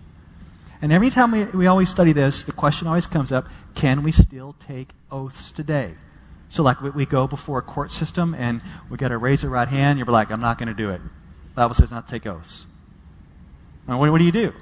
And 0.83 0.93
every 0.93 1.11
time 1.11 1.31
we, 1.31 1.45
we 1.45 1.67
always 1.67 1.89
study 1.89 2.13
this, 2.13 2.43
the 2.43 2.53
question 2.53 2.89
always 2.89 3.07
comes 3.07 3.33
up 3.33 3.47
can 3.75 4.03
we 4.03 4.13
still 4.13 4.57
take 4.67 4.91
oaths 5.11 5.53
today? 5.53 5.93
So, 6.49 6.63
like, 6.63 6.81
we, 6.81 6.91
we 6.91 7.07
go 7.07 7.29
before 7.29 7.59
a 7.59 7.63
court 7.63 7.93
system 7.93 8.35
and 8.35 8.61
we 8.89 8.97
got 8.97 9.09
to 9.09 9.19
raise 9.19 9.45
our 9.45 9.51
right 9.51 9.69
hand. 9.69 9.99
You're 9.99 10.09
like, 10.09 10.33
I'm 10.33 10.41
not 10.41 10.59
going 10.59 10.69
to 10.69 10.75
do 10.75 10.91
it. 10.91 11.01
The 11.01 11.55
Bible 11.55 11.75
says 11.75 11.91
not 11.91 12.09
take 12.09 12.27
oaths. 12.27 12.65
And 13.87 13.99
what, 13.99 14.11
what 14.11 14.19
do 14.19 14.25
you 14.25 14.33
do? 14.33 14.53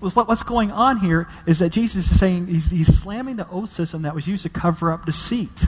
What, 0.00 0.28
what's 0.28 0.42
going 0.42 0.70
on 0.70 0.98
here 0.98 1.28
is 1.46 1.58
that 1.58 1.70
Jesus 1.70 2.10
is 2.10 2.18
saying 2.18 2.46
he's, 2.46 2.70
he's 2.70 2.98
slamming 2.98 3.36
the 3.36 3.48
oath 3.50 3.70
system 3.70 4.02
that 4.02 4.14
was 4.14 4.26
used 4.26 4.42
to 4.44 4.48
cover 4.48 4.90
up 4.90 5.06
deceit. 5.06 5.66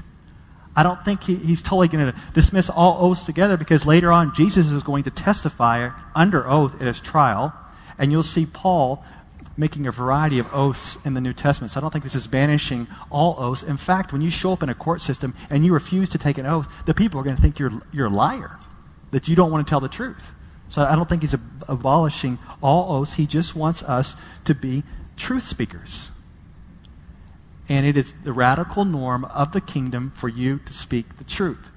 I 0.77 0.83
don't 0.83 1.05
think 1.05 1.25
he, 1.25 1.37
he's 1.37 1.63
totally 1.63 1.89
going 1.89 2.13
to 2.13 2.21
dismiss 2.33 2.71
all 2.71 3.05
oaths 3.05 3.25
together 3.25 3.57
because 3.57 3.87
later 3.87 4.13
on 4.13 4.35
Jesus 4.35 4.71
is 4.71 4.83
going 4.83 5.03
to 5.05 5.11
testify 5.11 5.91
under 6.15 6.49
oath 6.49 6.81
at 6.81 6.87
his 6.87 7.01
trial, 7.01 7.53
and 7.99 8.13
you'll 8.13 8.23
see 8.23 8.47
Paul 8.47 9.05
making 9.57 9.87
a 9.87 9.91
variety 9.91 10.39
of 10.39 10.53
oaths 10.55 11.05
in 11.05 11.15
the 11.15 11.21
New 11.21 11.33
Testament. 11.33 11.71
So 11.71 11.81
I 11.81 11.83
don't 11.83 11.91
think 11.91 12.05
this 12.05 12.15
is 12.15 12.27
banishing 12.27 12.87
all 13.11 13.35
oaths. 13.39 13.63
In 13.63 13.77
fact, 13.77 14.13
when 14.13 14.23
you 14.23 14.31
show 14.31 14.53
up 14.53 14.63
in 14.63 14.69
a 14.69 14.75
court 14.75 15.03
system 15.03 15.35
and 15.51 15.67
you 15.67 15.73
refuse 15.75 16.09
to 16.11 16.19
take 16.19 16.39
an 16.39 16.47
oath, 16.47 16.73
the 16.87 16.95
people 16.95 17.21
are 17.21 17.23
going 17.23 17.37
to 17.37 17.43
think 17.43 17.59
you're, 17.59 17.73
you're 17.93 18.07
a 18.07 18.11
liar, 18.11 18.59
that 19.11 19.29
you 19.29 19.37
don't 19.37 19.51
want 19.51 19.67
to 19.67 19.71
tell 19.71 19.81
the 19.81 19.89
truth. 19.89 20.33
So 20.69 20.83
I 20.83 20.95
don't 20.95 21.09
think 21.09 21.23
he's 21.23 21.35
ab- 21.35 21.65
abolishing 21.69 22.39
all 22.63 22.97
oaths. 22.97 23.15
He 23.15 23.27
just 23.27 23.55
wants 23.55 23.83
us 23.83 24.17
to 24.45 24.55
be 24.55 24.85
truth 25.17 25.43
speakers. 25.43 26.10
And 27.71 27.87
it 27.87 27.97
is 27.97 28.13
the 28.25 28.33
radical 28.33 28.85
norm 28.85 29.25
of 29.27 29.53
the 29.53 29.61
kingdom 29.61 30.11
for 30.11 30.29
you 30.29 30.59
to 30.67 30.73
speak 30.73 31.19
the 31.19 31.25
truth. 31.25 31.71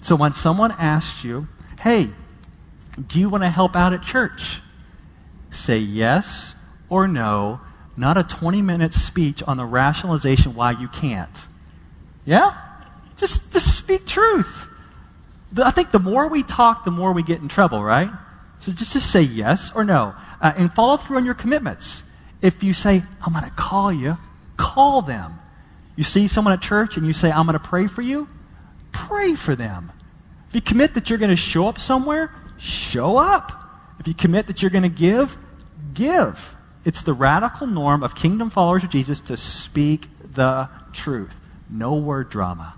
So 0.00 0.16
when 0.16 0.34
someone 0.34 0.72
asks 0.72 1.24
you, 1.24 1.46
hey, 1.80 2.08
do 3.06 3.20
you 3.20 3.28
want 3.28 3.44
to 3.44 3.48
help 3.48 3.76
out 3.76 3.92
at 3.92 4.02
church? 4.02 4.60
Say 5.52 5.78
yes 5.78 6.56
or 6.88 7.06
no, 7.06 7.60
not 7.96 8.18
a 8.18 8.24
20 8.24 8.60
minute 8.60 8.92
speech 8.92 9.40
on 9.44 9.56
the 9.56 9.64
rationalization 9.64 10.56
why 10.56 10.72
you 10.72 10.88
can't. 10.88 11.46
Yeah? 12.24 12.56
Just, 13.16 13.52
just 13.52 13.78
speak 13.78 14.06
truth. 14.06 14.68
I 15.56 15.70
think 15.70 15.92
the 15.92 16.00
more 16.00 16.28
we 16.28 16.42
talk, 16.42 16.84
the 16.84 16.90
more 16.90 17.12
we 17.12 17.22
get 17.22 17.40
in 17.40 17.46
trouble, 17.46 17.84
right? 17.84 18.10
So 18.58 18.72
just, 18.72 18.94
just 18.94 19.12
say 19.12 19.22
yes 19.22 19.70
or 19.76 19.84
no. 19.84 20.14
Uh, 20.40 20.54
and 20.56 20.72
follow 20.72 20.96
through 20.96 21.18
on 21.18 21.24
your 21.24 21.34
commitments. 21.34 22.02
If 22.42 22.64
you 22.64 22.72
say, 22.72 23.02
I'm 23.24 23.32
going 23.32 23.44
to 23.44 23.50
call 23.50 23.92
you, 23.92 24.18
call 24.60 25.00
them. 25.00 25.40
You 25.96 26.04
see 26.04 26.28
someone 26.28 26.52
at 26.52 26.60
church 26.60 26.98
and 26.98 27.06
you 27.06 27.14
say, 27.14 27.32
I'm 27.32 27.46
going 27.46 27.58
to 27.58 27.64
pray 27.64 27.86
for 27.86 28.02
you, 28.02 28.28
pray 28.92 29.34
for 29.34 29.54
them. 29.56 29.90
If 30.48 30.54
you 30.54 30.60
commit 30.60 30.94
that 30.94 31.08
you're 31.08 31.18
going 31.18 31.30
to 31.30 31.36
show 31.36 31.66
up 31.66 31.78
somewhere, 31.78 32.30
show 32.58 33.16
up. 33.16 33.52
If 33.98 34.06
you 34.06 34.14
commit 34.14 34.46
that 34.48 34.60
you're 34.60 34.70
going 34.70 34.82
to 34.82 34.88
give, 34.88 35.38
give. 35.94 36.56
It's 36.84 37.02
the 37.02 37.12
radical 37.12 37.66
norm 37.66 38.02
of 38.02 38.14
kingdom 38.14 38.50
followers 38.50 38.84
of 38.84 38.90
Jesus 38.90 39.20
to 39.22 39.36
speak 39.36 40.08
the 40.22 40.70
truth. 40.92 41.40
No 41.70 41.94
word 41.94 42.30
drama. 42.30 42.74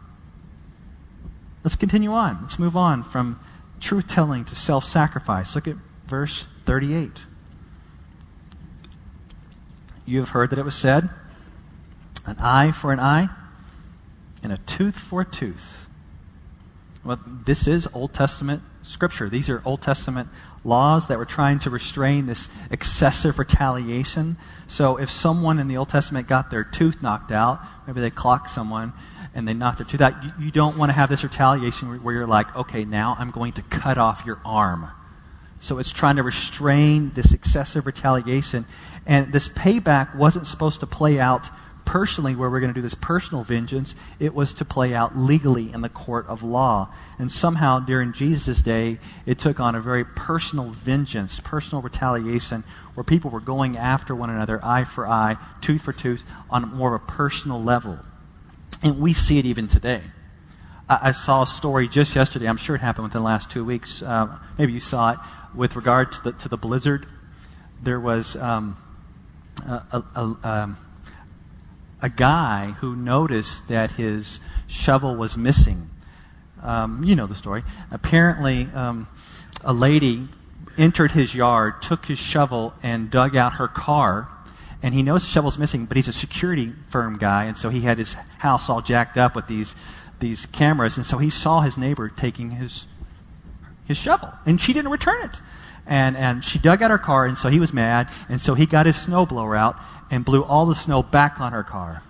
Let's 1.65 1.77
continue 1.77 2.13
on. 2.13 2.39
Let's 2.43 2.59
move 2.59 2.77
on 2.77 3.03
from 3.03 3.41
truth 3.81 4.09
telling 4.09 4.45
to 4.45 4.55
self 4.55 4.85
sacrifice. 4.85 5.55
Look 5.55 5.67
at 5.67 5.77
verse 6.07 6.47
38. 6.65 7.27
You 10.05 10.19
have 10.19 10.31
heard 10.31 10.51
that 10.51 10.59
it 10.59 10.65
was 10.65 10.75
said, 10.75 11.09
an 12.27 12.37
eye 12.39 12.73
for 12.73 12.93
an 12.93 13.01
eye 13.01 13.29
and 14.43 14.53
a 14.53 14.59
tooth 14.59 14.99
for 14.99 15.23
a 15.23 15.25
tooth. 15.25 15.87
Well, 17.05 17.19
this 17.27 17.67
is 17.67 17.89
Old 17.93 18.13
Testament 18.13 18.63
scripture. 18.83 19.29
These 19.29 19.49
are 19.51 19.63
Old 19.65 19.83
Testament 19.83 20.29
laws 20.65 21.09
that 21.09 21.19
were 21.19 21.25
trying 21.25 21.59
to 21.61 21.71
restrain 21.71 22.27
this 22.27 22.49
excessive 22.71 23.39
retaliation. 23.39 24.37
So 24.69 24.97
if 24.97 25.11
someone 25.11 25.59
in 25.59 25.69
the 25.69 25.77
Old 25.77 25.89
Testament 25.89 26.29
got 26.29 26.51
their 26.51 26.65
tooth 26.65 27.03
knocked 27.03 27.33
out, 27.33 27.61
maybe 27.87 28.01
they 28.01 28.11
clocked 28.11 28.51
someone 28.51 28.93
and 29.35 29.49
they 29.49 29.55
knocked 29.55 29.79
their 29.79 29.87
tooth 29.87 30.01
out, 30.01 30.23
you, 30.23 30.47
you 30.47 30.51
don't 30.51 30.77
want 30.77 30.91
to 30.91 30.95
have 30.95 31.09
this 31.09 31.25
retaliation 31.25 32.03
where 32.03 32.15
you're 32.15 32.27
like, 32.27 32.55
okay, 32.55 32.85
now 32.85 33.17
I'm 33.19 33.31
going 33.31 33.53
to 33.55 33.63
cut 33.63 33.99
off 33.99 34.25
your 34.25 34.41
arm. 34.45 34.89
So 35.59 35.79
it's 35.79 35.91
trying 35.91 36.17
to 36.17 36.23
restrain 36.23 37.13
this 37.15 37.33
excessive 37.33 37.87
retaliation. 37.87 38.65
And 39.07 39.33
this 39.33 39.49
payback 39.49 40.15
wasn't 40.17 40.47
supposed 40.47 40.81
to 40.81 40.87
play 40.87 41.19
out 41.19 41.49
personally, 41.93 42.35
where 42.35 42.49
we're 42.49 42.59
going 42.59 42.73
to 42.73 42.75
do 42.75 42.81
this 42.81 42.95
personal 42.95 43.45
vengeance, 43.45 43.95
it 44.19 44.35
was 44.35 44.55
to 44.55 44.65
play 44.65 44.95
out 44.95 45.15
legally 45.15 45.71
in 45.71 45.83
the 45.83 45.91
court 45.91 46.27
of 46.27 46.43
law. 46.43 46.91
And 47.19 47.31
somehow 47.31 47.81
during 47.81 48.15
Jesus' 48.15 48.63
day, 48.63 48.99
it 49.27 49.39
took 49.39 49.61
on 49.61 49.75
a 49.75 49.81
very 49.83 50.03
personal 50.03 50.71
vengeance, 50.71 51.39
personal 51.39 51.83
retaliation, 51.83 52.65
where 52.95 53.05
people 53.05 53.31
were 53.31 53.41
going 53.41 53.77
after 53.77 54.15
one 54.15 54.31
another, 54.31 54.59
eye 54.65 54.85
for 54.85 55.07
eye, 55.07 55.37
tooth 55.61 55.83
for 55.83 55.93
tooth, 55.93 56.25
on 56.49 56.75
more 56.75 56.95
of 56.95 57.03
a 57.03 57.05
personal 57.05 57.63
level. 57.63 57.99
And 58.83 58.99
we 58.99 59.13
see 59.13 59.39
it 59.39 59.45
even 59.45 59.69
today. 59.69 60.01
I, 60.89 61.09
I 61.09 61.13
saw 61.13 61.43
a 61.43 61.47
story 61.47 61.89
just 61.89 62.17
yesterday, 62.17 62.49
I'm 62.49 62.57
sure 62.57 62.75
it 62.75 62.81
happened 62.81 63.05
within 63.05 63.21
the 63.21 63.27
last 63.27 63.51
two 63.51 63.67
weeks. 63.67 64.03
Uh, 64.03 64.39
maybe 64.57 64.73
you 64.73 64.81
saw 64.81 65.13
it, 65.13 65.19
with 65.55 65.77
regard 65.77 66.11
to 66.13 66.23
the, 66.23 66.33
to 66.33 66.49
the 66.49 66.57
blizzard. 66.57 67.07
There 67.83 68.01
was 68.01 68.35
um, 68.37 68.79
a, 69.69 69.83
a, 69.93 70.03
a 70.17 70.37
um, 70.43 70.77
a 72.03 72.11
guy 72.11 72.75
who 72.81 72.97
noticed 72.97 73.69
that 73.69 73.93
his 73.93 74.41
shovel 74.67 75.15
was 75.15 75.37
missing. 75.37 75.89
Um, 76.61 77.03
you 77.05 77.15
know 77.15 77.27
the 77.27 77.37
story. 77.37 77.63
Apparently, 77.91 78.69
um, 78.75 79.07
a 79.63 79.73
lady 79.73 80.29
entered 80.77 81.13
his 81.13 81.35
yard, 81.35 81.81
took 81.81 82.07
his 82.07 82.19
shovel, 82.19 82.75
and 82.83 83.11
dug 83.11 83.37
out 83.37 83.55
her 83.55 83.69
car. 83.69 84.29
And 84.83 84.95
he 84.95 85.03
knows 85.03 85.23
the 85.23 85.31
shovel's 85.31 85.59
missing, 85.59 85.87
but 85.87 85.97
he's 85.97 86.09
a 86.09 86.13
security 86.13 86.73
firm 86.89 87.19
guy, 87.19 87.45
and 87.45 87.57
so 87.57 87.69
he 87.69 87.83
had 87.83 87.99
his 87.99 88.15
house 88.39 88.69
all 88.69 88.83
jacked 88.83 89.17
up 89.17 89.37
with 89.37 89.47
these 89.47 89.77
these 90.19 90.47
cameras. 90.47 90.97
And 90.97 91.07
so 91.07 91.19
he 91.19 91.31
saw 91.31 91.61
his 91.61 91.79
neighbor 91.79 92.09
taking 92.09 92.53
his 92.53 92.87
his 93.85 93.97
shovel, 93.97 94.33
and 94.45 94.61
she 94.61 94.73
didn't 94.73 94.91
return 94.91 95.23
it. 95.23 95.41
And 95.87 96.17
and 96.17 96.45
she 96.45 96.59
dug 96.59 96.83
out 96.83 96.91
her 96.91 96.99
car, 96.99 97.27
and 97.27 97.39
so 97.39 97.49
he 97.49 97.61
was 97.61 97.73
mad, 97.73 98.09
and 98.29 98.41
so 98.41 98.55
he 98.55 98.67
got 98.67 98.87
his 98.87 98.97
snowblower 98.97 99.57
out 99.57 99.77
and 100.13 100.27
blew 100.27 100.45
all 100.45 100.67
the 100.67 100.75
snow 100.75 101.03
back 101.03 101.41
on 101.41 101.53
her 101.53 101.65
car. 101.65 102.03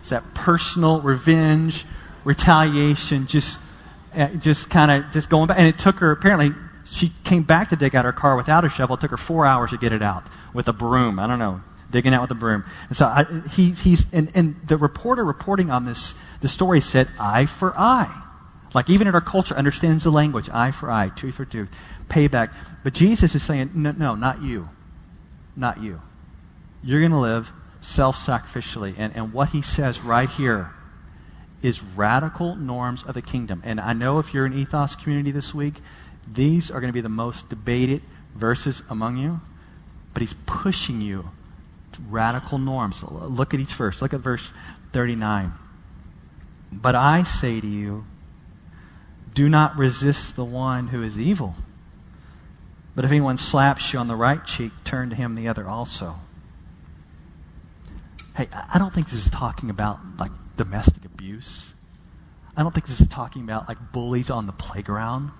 It's 0.00 0.08
that 0.08 0.34
personal 0.34 1.02
revenge, 1.02 1.84
retaliation, 2.24 3.26
just, 3.26 3.60
uh, 4.16 4.28
just 4.36 4.70
kind 4.70 4.90
of 4.90 5.12
just 5.12 5.28
going 5.28 5.46
back. 5.46 5.58
And 5.58 5.68
it 5.68 5.78
took 5.78 5.96
her, 5.96 6.10
apparently, 6.10 6.52
she 6.86 7.12
came 7.24 7.42
back 7.42 7.68
to 7.68 7.76
dig 7.76 7.94
out 7.94 8.06
her 8.06 8.14
car 8.14 8.34
without 8.34 8.64
a 8.64 8.70
shovel. 8.70 8.96
It 8.96 9.02
took 9.02 9.10
her 9.10 9.18
four 9.18 9.44
hours 9.44 9.70
to 9.70 9.76
get 9.76 9.92
it 9.92 10.02
out 10.02 10.24
with 10.54 10.68
a 10.68 10.72
broom. 10.72 11.18
I 11.18 11.26
don't 11.26 11.38
know, 11.38 11.60
digging 11.90 12.14
out 12.14 12.22
with 12.22 12.30
a 12.30 12.34
broom. 12.34 12.64
And 12.88 12.96
so 12.96 13.04
I, 13.04 13.26
he, 13.50 13.72
he's, 13.72 14.10
and, 14.10 14.30
and 14.34 14.56
the 14.66 14.78
reporter 14.78 15.22
reporting 15.22 15.70
on 15.70 15.84
this, 15.84 16.18
the 16.40 16.48
story 16.48 16.80
said, 16.80 17.08
eye 17.20 17.44
for 17.44 17.78
eye. 17.78 18.22
Like 18.72 18.88
even 18.88 19.06
in 19.06 19.14
our 19.14 19.20
culture, 19.20 19.54
understands 19.54 20.04
the 20.04 20.10
language, 20.10 20.48
eye 20.48 20.70
for 20.70 20.90
eye, 20.90 21.10
tooth 21.10 21.34
for 21.34 21.44
tooth, 21.44 21.78
payback. 22.08 22.54
But 22.84 22.94
Jesus 22.94 23.34
is 23.34 23.42
saying, 23.42 23.72
no, 23.74 23.92
no, 23.92 24.14
not 24.14 24.40
you. 24.40 24.70
Not 25.54 25.82
you 25.82 26.00
you're 26.82 27.00
going 27.00 27.12
to 27.12 27.18
live 27.18 27.52
self 27.80 28.16
sacrificially. 28.16 28.94
And, 28.98 29.14
and 29.16 29.32
what 29.32 29.50
he 29.50 29.62
says 29.62 30.00
right 30.00 30.28
here 30.28 30.72
is 31.62 31.82
radical 31.82 32.54
norms 32.56 33.02
of 33.02 33.14
the 33.14 33.22
kingdom. 33.22 33.62
And 33.64 33.80
I 33.80 33.92
know 33.92 34.18
if 34.18 34.32
you're 34.32 34.46
an 34.46 34.52
ethos 34.52 34.94
community 34.94 35.30
this 35.30 35.54
week, 35.54 35.74
these 36.30 36.70
are 36.70 36.80
going 36.80 36.88
to 36.88 36.94
be 36.94 37.00
the 37.00 37.08
most 37.08 37.48
debated 37.48 38.02
verses 38.34 38.82
among 38.88 39.16
you. 39.16 39.40
But 40.14 40.22
he's 40.22 40.34
pushing 40.46 41.00
you 41.00 41.30
to 41.92 42.00
radical 42.08 42.58
norms. 42.58 43.02
Look 43.02 43.54
at 43.54 43.60
each 43.60 43.72
verse. 43.72 44.00
Look 44.00 44.14
at 44.14 44.20
verse 44.20 44.52
39. 44.92 45.52
But 46.70 46.94
I 46.94 47.22
say 47.22 47.60
to 47.60 47.66
you, 47.66 48.04
do 49.34 49.48
not 49.48 49.76
resist 49.76 50.36
the 50.36 50.44
one 50.44 50.88
who 50.88 51.02
is 51.02 51.18
evil. 51.18 51.54
But 52.94 53.04
if 53.04 53.10
anyone 53.10 53.36
slaps 53.36 53.92
you 53.92 53.98
on 53.98 54.08
the 54.08 54.16
right 54.16 54.44
cheek, 54.44 54.72
turn 54.84 55.10
to 55.10 55.16
him 55.16 55.34
the 55.34 55.46
other 55.46 55.68
also. 55.68 56.16
Hey, 58.38 58.46
I 58.72 58.78
don't 58.78 58.94
think 58.94 59.10
this 59.10 59.26
is 59.26 59.32
talking 59.32 59.68
about 59.68 59.98
like 60.16 60.30
domestic 60.56 61.04
abuse. 61.04 61.72
I 62.56 62.62
don't 62.62 62.72
think 62.72 62.86
this 62.86 63.00
is 63.00 63.08
talking 63.08 63.42
about 63.42 63.66
like 63.66 63.90
bullies 63.90 64.30
on 64.30 64.46
the 64.46 64.52
playground. 64.52 65.32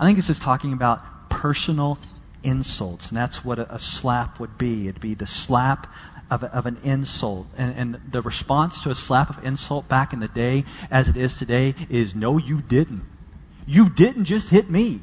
I 0.00 0.04
think 0.04 0.16
this 0.16 0.28
is 0.28 0.40
talking 0.40 0.72
about 0.72 1.30
personal 1.30 2.00
insults, 2.42 3.08
and 3.08 3.16
that's 3.16 3.44
what 3.44 3.60
a, 3.60 3.72
a 3.72 3.78
slap 3.78 4.40
would 4.40 4.58
be. 4.58 4.88
It'd 4.88 5.00
be 5.00 5.14
the 5.14 5.28
slap 5.28 5.86
of, 6.28 6.42
of 6.42 6.66
an 6.66 6.76
insult. 6.82 7.46
And, 7.56 7.72
and 7.76 8.00
the 8.10 8.20
response 8.20 8.82
to 8.82 8.90
a 8.90 8.96
slap 8.96 9.30
of 9.30 9.44
insult 9.44 9.88
back 9.88 10.12
in 10.12 10.18
the 10.18 10.26
day, 10.26 10.64
as 10.90 11.06
it 11.06 11.16
is 11.16 11.36
today, 11.36 11.76
is 11.88 12.16
no, 12.16 12.36
you 12.36 12.62
didn't. 12.62 13.04
You 13.64 13.88
didn't 13.88 14.24
just 14.24 14.48
hit 14.48 14.68
me. 14.68 15.02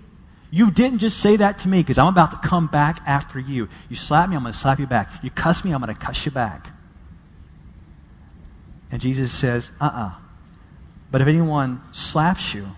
You 0.52 0.70
didn't 0.70 1.00
just 1.00 1.20
say 1.20 1.38
that 1.38 1.60
to 1.60 1.70
me 1.70 1.80
because 1.82 1.98
I'm 1.98 2.08
about 2.08 2.32
to 2.32 2.38
come 2.46 2.68
back 2.68 3.02
after 3.06 3.40
you. 3.40 3.70
You 3.88 3.96
slap 3.96 4.30
me, 4.30 4.36
I'm 4.36 4.42
going 4.42 4.52
to 4.52 4.60
slap 4.60 4.80
you 4.80 4.88
back. 4.88 5.24
You 5.24 5.30
cuss 5.30 5.64
me, 5.64 5.72
I'm 5.72 5.80
going 5.80 5.96
to 5.96 6.02
cuss 6.02 6.26
you 6.26 6.34
back. 6.34 6.74
And 8.92 9.02
Jesus 9.02 9.32
says, 9.32 9.72
uh 9.80 9.86
uh-uh. 9.86 10.06
uh 10.08 10.12
But 11.12 11.22
if 11.22 11.28
anyone 11.28 11.82
slaps 11.92 12.54
you, 12.54 12.76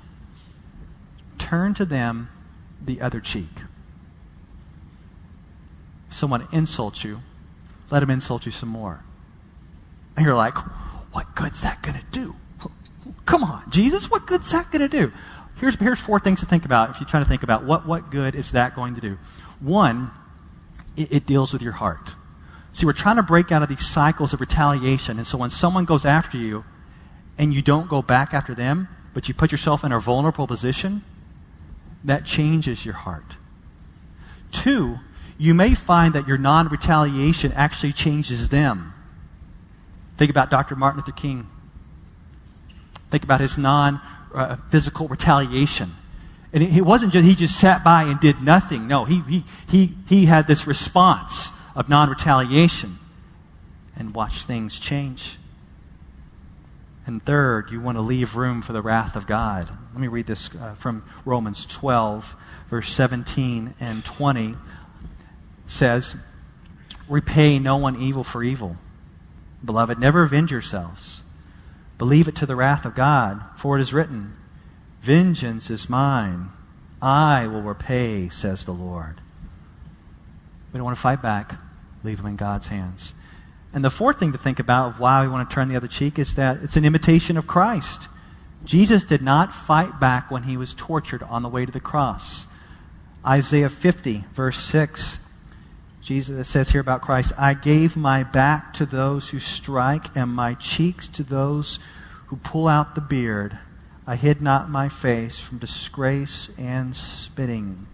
turn 1.38 1.74
to 1.76 1.86
them 1.86 2.30
the 2.82 3.02
other 3.02 3.20
cheek. 3.20 3.52
If 6.10 6.16
someone 6.16 6.48
insults 6.52 7.04
you, 7.04 7.22
let 7.90 8.04
him 8.04 8.10
insult 8.10 8.46
you 8.46 8.52
some 8.52 8.70
more. 8.70 9.04
And 10.16 10.26
you're 10.26 10.36
like, 10.36 10.58
what 11.14 11.36
good's 11.36 11.62
that 11.62 11.82
going 11.82 11.98
to 11.98 12.06
do? 12.12 12.36
Come 13.26 13.44
on, 13.44 13.70
Jesus, 13.70 14.10
what 14.10 14.26
good's 14.26 14.52
that 14.52 14.72
going 14.72 14.82
to 14.82 14.90
do? 14.90 15.12
Here's, 15.58 15.76
here's 15.76 16.00
four 16.00 16.20
things 16.20 16.40
to 16.40 16.46
think 16.46 16.66
about 16.66 16.90
if 16.90 17.00
you're 17.00 17.08
trying 17.08 17.24
to 17.24 17.30
think 17.30 17.44
about 17.44 17.64
what, 17.64 17.86
what 17.86 18.10
good 18.10 18.36
is 18.36 18.52
that 18.52 18.76
going 18.76 18.96
to 18.96 19.02
do. 19.02 19.18
One, 19.60 20.12
it, 20.98 21.14
it 21.14 21.26
deals 21.26 21.54
with 21.54 21.62
your 21.62 21.74
heart. 21.74 22.16
See, 22.74 22.86
we're 22.86 22.94
trying 22.94 23.18
to 23.18 23.24
break 23.24 23.52
out 23.52 23.62
of 23.62 23.70
these 23.70 23.86
cycles 23.86 24.34
of 24.34 24.40
retaliation. 24.40 25.18
And 25.18 25.28
so 25.28 25.38
when 25.38 25.50
someone 25.50 25.86
goes 25.86 26.06
after 26.06 26.38
you 26.38 26.64
and 27.38 27.54
you 27.54 27.62
don't 27.62 27.90
go 27.90 28.02
back 28.02 28.34
after 28.34 28.56
them, 28.56 28.88
but 29.14 29.28
you 29.28 29.34
put 29.34 29.52
yourself 29.52 29.84
in 29.84 29.92
a 29.92 30.00
vulnerable 30.00 30.48
position, 30.48 31.04
that 32.04 32.26
changes 32.26 32.86
your 32.86 32.94
heart. 32.94 33.36
Two, 34.52 35.00
you 35.38 35.54
may 35.54 35.74
find 35.74 36.14
that 36.14 36.28
your 36.28 36.38
non 36.38 36.68
retaliation 36.70 37.52
actually 37.54 37.94
changes 37.94 38.50
them. 38.50 38.94
Think 40.18 40.32
about 40.32 40.50
Dr. 40.50 40.76
Martin 40.76 41.00
Luther 41.00 41.12
King. 41.12 41.48
Think 43.10 43.24
about 43.24 43.42
his 43.42 43.58
non 43.58 44.00
uh, 44.34 44.56
physical 44.70 45.08
retaliation. 45.08 45.92
And 46.54 46.64
it, 46.64 46.82
wasn't 46.82 47.14
just 47.14 47.26
he 47.26 47.34
just 47.34 47.58
sat 47.58 47.84
by 47.84 48.04
and 48.04 48.20
did 48.20 48.42
nothing. 48.42 48.88
No, 48.88 49.06
he, 49.06 49.22
he, 49.22 49.44
he, 49.70 49.96
he 50.08 50.26
had 50.26 50.48
this 50.48 50.68
response 50.68 51.50
of 51.76 51.90
non 51.90 52.10
retaliation 52.10 53.00
and 53.96 54.14
watch 54.14 54.44
things 54.44 54.80
change. 54.80 55.38
And 57.06 57.24
third, 57.24 57.72
you 57.72 57.82
want 57.82 57.98
to 57.98 58.02
leave 58.02 58.36
room 58.36 58.62
for 58.62 58.74
the 58.74 58.82
wrath 58.82 59.16
of 59.16 59.26
God. 59.26 59.70
Let 59.92 60.02
me 60.02 60.08
read 60.08 60.28
this 60.28 60.56
uh, 60.56 60.76
from 60.76 61.04
Romans 61.26 61.66
12, 61.66 62.36
verse 62.70 62.90
17 62.90 63.74
and 63.80 64.06
20 64.06 64.56
says, 65.66 66.16
Repay 67.08 67.60
no 67.60 67.78
one 67.78 67.96
evil 67.96 68.24
for 68.24 68.44
evil. 68.44 68.78
Beloved, 69.64 70.00
never 70.00 70.24
avenge 70.24 70.52
yourselves. 70.52 71.24
Believe 71.98 72.28
it 72.28 72.36
to 72.38 72.46
the 72.46 72.56
wrath 72.56 72.86
of 72.86 72.96
God, 72.96 73.42
for 73.56 73.78
it 73.78 73.82
is 73.82 73.94
written, 73.94 74.36
Vengeance 75.02 75.70
is 75.70 75.90
mine. 75.90 76.50
I 77.02 77.48
will 77.48 77.62
repay, 77.62 78.30
says 78.30 78.64
the 78.64 78.72
Lord. 78.72 79.22
We 80.72 80.78
don't 80.78 80.86
want 80.86 80.98
to 80.98 81.02
fight 81.02 81.22
back. 81.22 81.60
Leave 82.04 82.18
them 82.18 82.28
in 82.28 82.36
God's 82.36 82.68
hands. 82.68 83.14
And 83.74 83.86
the 83.86 83.90
fourth 83.90 84.20
thing 84.20 84.32
to 84.32 84.38
think 84.38 84.60
about 84.60 84.90
of 84.90 85.00
why 85.00 85.22
we 85.22 85.30
want 85.30 85.50
to 85.50 85.54
turn 85.54 85.70
the 85.70 85.76
other 85.76 85.88
cheek 85.88 86.20
is 86.20 86.36
that 86.36 86.62
it's 86.62 86.76
an 86.76 86.86
imitation 86.86 87.38
of 87.38 87.48
Christ. 87.48 88.08
Jesus 88.64 89.04
did 89.04 89.22
not 89.22 89.54
fight 89.54 90.00
back 90.00 90.30
when 90.30 90.44
he 90.44 90.58
was 90.58 90.74
tortured 90.74 91.24
on 91.24 91.42
the 91.42 91.50
way 91.50 91.66
to 91.66 91.72
the 91.72 91.80
cross. 91.80 92.48
Isaiah 93.26 93.70
50, 93.70 94.26
verse 94.34 94.58
6, 94.58 95.20
Jesus 96.02 96.48
says 96.50 96.72
here 96.72 96.82
about 96.82 97.02
Christ, 97.02 97.32
I 97.38 97.54
gave 97.54 97.96
my 97.96 98.24
back 98.24 98.74
to 98.74 98.86
those 98.86 99.30
who 99.30 99.40
strike 99.40 100.16
and 100.16 100.34
my 100.34 100.56
cheeks 100.56 101.08
to 101.10 101.24
those 101.24 101.80
who 102.28 102.38
pull 102.38 102.68
out 102.68 102.96
the 102.96 103.02
beard. 103.02 103.60
I 104.08 104.16
hid 104.16 104.42
not 104.42 104.70
my 104.70 104.90
face 104.90 105.40
from 105.40 105.60
disgrace 105.60 106.52
and 106.58 106.96
spitting. 106.96 107.88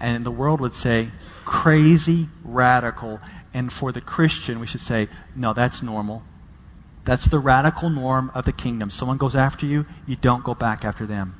And 0.00 0.24
the 0.24 0.30
world 0.30 0.60
would 0.60 0.74
say, 0.74 1.10
crazy, 1.44 2.28
radical. 2.44 3.20
And 3.52 3.72
for 3.72 3.90
the 3.92 4.00
Christian, 4.00 4.60
we 4.60 4.66
should 4.66 4.80
say, 4.80 5.08
no, 5.34 5.52
that's 5.52 5.82
normal. 5.82 6.22
That's 7.04 7.26
the 7.26 7.38
radical 7.38 7.88
norm 7.88 8.30
of 8.34 8.44
the 8.44 8.52
kingdom. 8.52 8.90
Someone 8.90 9.16
goes 9.16 9.34
after 9.34 9.64
you, 9.64 9.86
you 10.06 10.16
don't 10.16 10.44
go 10.44 10.54
back 10.54 10.84
after 10.84 11.06
them. 11.06 11.34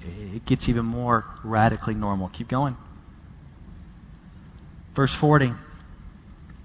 It 0.00 0.44
gets 0.44 0.68
even 0.68 0.84
more 0.84 1.26
radically 1.42 1.94
normal. 1.94 2.28
Keep 2.28 2.48
going. 2.48 2.76
Verse 4.94 5.14
40. 5.14 5.52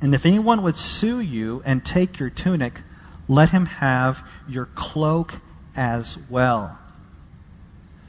And 0.02 0.14
if 0.14 0.26
anyone 0.26 0.62
would 0.62 0.78
sue 0.78 1.20
you 1.20 1.62
and 1.66 1.86
take 1.86 2.20
your 2.20 2.30
tunic, 2.30 2.82
let 3.28 3.50
him 3.50 3.66
have 3.66 4.28
your 4.48 4.66
cloak 4.76 5.36
as 5.76 6.18
well. 6.30 6.78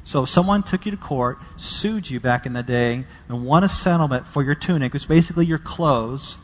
So 0.09 0.23
if 0.23 0.31
someone 0.31 0.62
took 0.62 0.87
you 0.87 0.91
to 0.91 0.97
court, 0.97 1.37
sued 1.59 2.09
you 2.09 2.19
back 2.19 2.47
in 2.47 2.55
the 2.55 2.62
day, 2.62 3.05
and 3.29 3.45
won 3.45 3.62
a 3.62 3.69
settlement 3.69 4.27
for 4.27 4.43
your 4.43 4.55
tunic, 4.55 4.95
which 4.95 5.03
is 5.03 5.07
basically 5.07 5.45
your 5.45 5.59
clothes, 5.59 6.38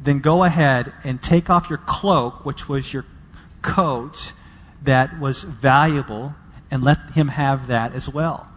then 0.00 0.18
go 0.18 0.42
ahead 0.42 0.92
and 1.04 1.22
take 1.22 1.48
off 1.48 1.70
your 1.70 1.78
cloak, 1.78 2.44
which 2.44 2.68
was 2.68 2.92
your 2.92 3.04
coat 3.62 4.32
that 4.82 5.20
was 5.20 5.44
valuable, 5.44 6.34
and 6.72 6.82
let 6.82 6.98
him 7.14 7.28
have 7.28 7.68
that 7.68 7.92
as 7.92 8.08
well. 8.08 8.48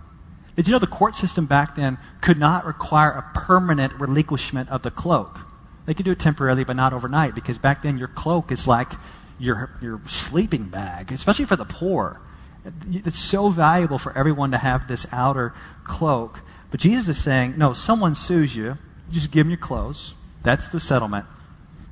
Did 0.56 0.68
you 0.68 0.72
know 0.72 0.80
the 0.80 0.88
court 0.88 1.16
system 1.16 1.46
back 1.46 1.76
then 1.76 2.00
could 2.22 2.40
not 2.40 2.66
require 2.66 3.12
a 3.12 3.30
permanent 3.38 3.94
relinquishment 4.00 4.70
of 4.70 4.82
the 4.82 4.90
cloak? 4.90 5.42
They 5.86 5.94
could 5.94 6.06
do 6.06 6.14
it 6.14 6.20
temporarily, 6.20 6.64
but 6.64 6.76
not 6.76 6.94
overnight, 6.94 7.36
because 7.36 7.60
back 7.60 7.84
then 7.84 8.00
your 8.00 8.08
cloak 8.08 8.52
is 8.52 8.68
like 8.68 8.94
your, 9.38 9.70
your 9.84 10.02
sleeping 10.08 10.70
bag, 10.70 11.12
especially 11.12 11.46
for 11.46 11.56
the 11.56 11.66
poor. 11.66 12.20
It's 12.64 13.18
so 13.18 13.50
valuable 13.50 13.98
for 13.98 14.16
everyone 14.18 14.52
to 14.52 14.58
have 14.58 14.88
this 14.88 15.08
outer 15.12 15.54
cloak. 15.84 16.42
But 16.70 16.80
Jesus 16.80 17.18
is 17.18 17.24
saying, 17.24 17.56
no, 17.58 17.74
someone 17.74 18.16
sues 18.16 18.56
you, 18.56 18.78
just 19.12 19.32
give 19.32 19.46
them 19.46 19.52
your 19.52 19.58
clothes. 19.58 20.14
That's 20.44 20.70
the 20.70 20.80
settlement. 20.80 21.26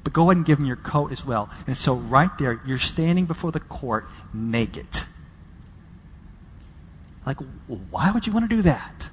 But 0.03 0.13
go 0.13 0.23
ahead 0.23 0.37
and 0.37 0.45
give 0.45 0.57
them 0.57 0.65
your 0.65 0.77
coat 0.77 1.11
as 1.11 1.25
well. 1.25 1.49
And 1.67 1.77
so, 1.77 1.95
right 1.95 2.35
there, 2.37 2.61
you're 2.65 2.79
standing 2.79 3.25
before 3.25 3.51
the 3.51 3.59
court 3.59 4.05
naked. 4.33 4.87
Like, 7.25 7.37
why 7.67 8.11
would 8.11 8.25
you 8.25 8.33
want 8.33 8.49
to 8.49 8.55
do 8.55 8.61
that? 8.63 9.09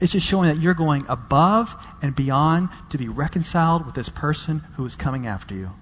It's 0.00 0.12
just 0.12 0.26
showing 0.26 0.48
that 0.48 0.60
you're 0.60 0.74
going 0.74 1.04
above 1.08 1.74
and 2.02 2.14
beyond 2.14 2.68
to 2.90 2.98
be 2.98 3.08
reconciled 3.08 3.86
with 3.86 3.94
this 3.94 4.08
person 4.08 4.60
who 4.76 4.84
is 4.84 4.94
coming 4.94 5.26
after 5.26 5.54
you. 5.54 5.72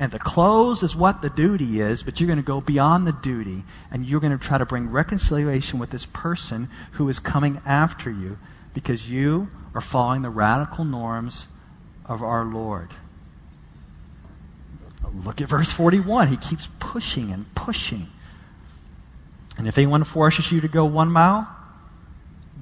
And 0.00 0.12
the 0.12 0.18
clothes 0.18 0.82
is 0.82 0.96
what 0.96 1.20
the 1.20 1.28
duty 1.28 1.78
is, 1.78 2.02
but 2.02 2.18
you're 2.18 2.26
going 2.26 2.38
to 2.38 2.42
go 2.42 2.62
beyond 2.62 3.06
the 3.06 3.12
duty 3.12 3.64
and 3.90 4.06
you're 4.06 4.18
going 4.18 4.36
to 4.36 4.42
try 4.42 4.56
to 4.56 4.64
bring 4.64 4.88
reconciliation 4.88 5.78
with 5.78 5.90
this 5.90 6.06
person 6.06 6.70
who 6.92 7.06
is 7.10 7.18
coming 7.18 7.60
after 7.66 8.10
you 8.10 8.38
because 8.72 9.10
you 9.10 9.50
are 9.74 9.82
following 9.82 10.22
the 10.22 10.30
radical 10.30 10.86
norms 10.86 11.48
of 12.06 12.22
our 12.22 12.46
Lord. 12.46 12.92
Look 15.12 15.42
at 15.42 15.50
verse 15.50 15.70
41. 15.70 16.28
He 16.28 16.38
keeps 16.38 16.70
pushing 16.78 17.30
and 17.30 17.54
pushing. 17.54 18.08
And 19.58 19.68
if 19.68 19.76
anyone 19.76 20.04
forces 20.04 20.50
you 20.50 20.62
to 20.62 20.68
go 20.68 20.86
one 20.86 21.10
mile, 21.10 21.46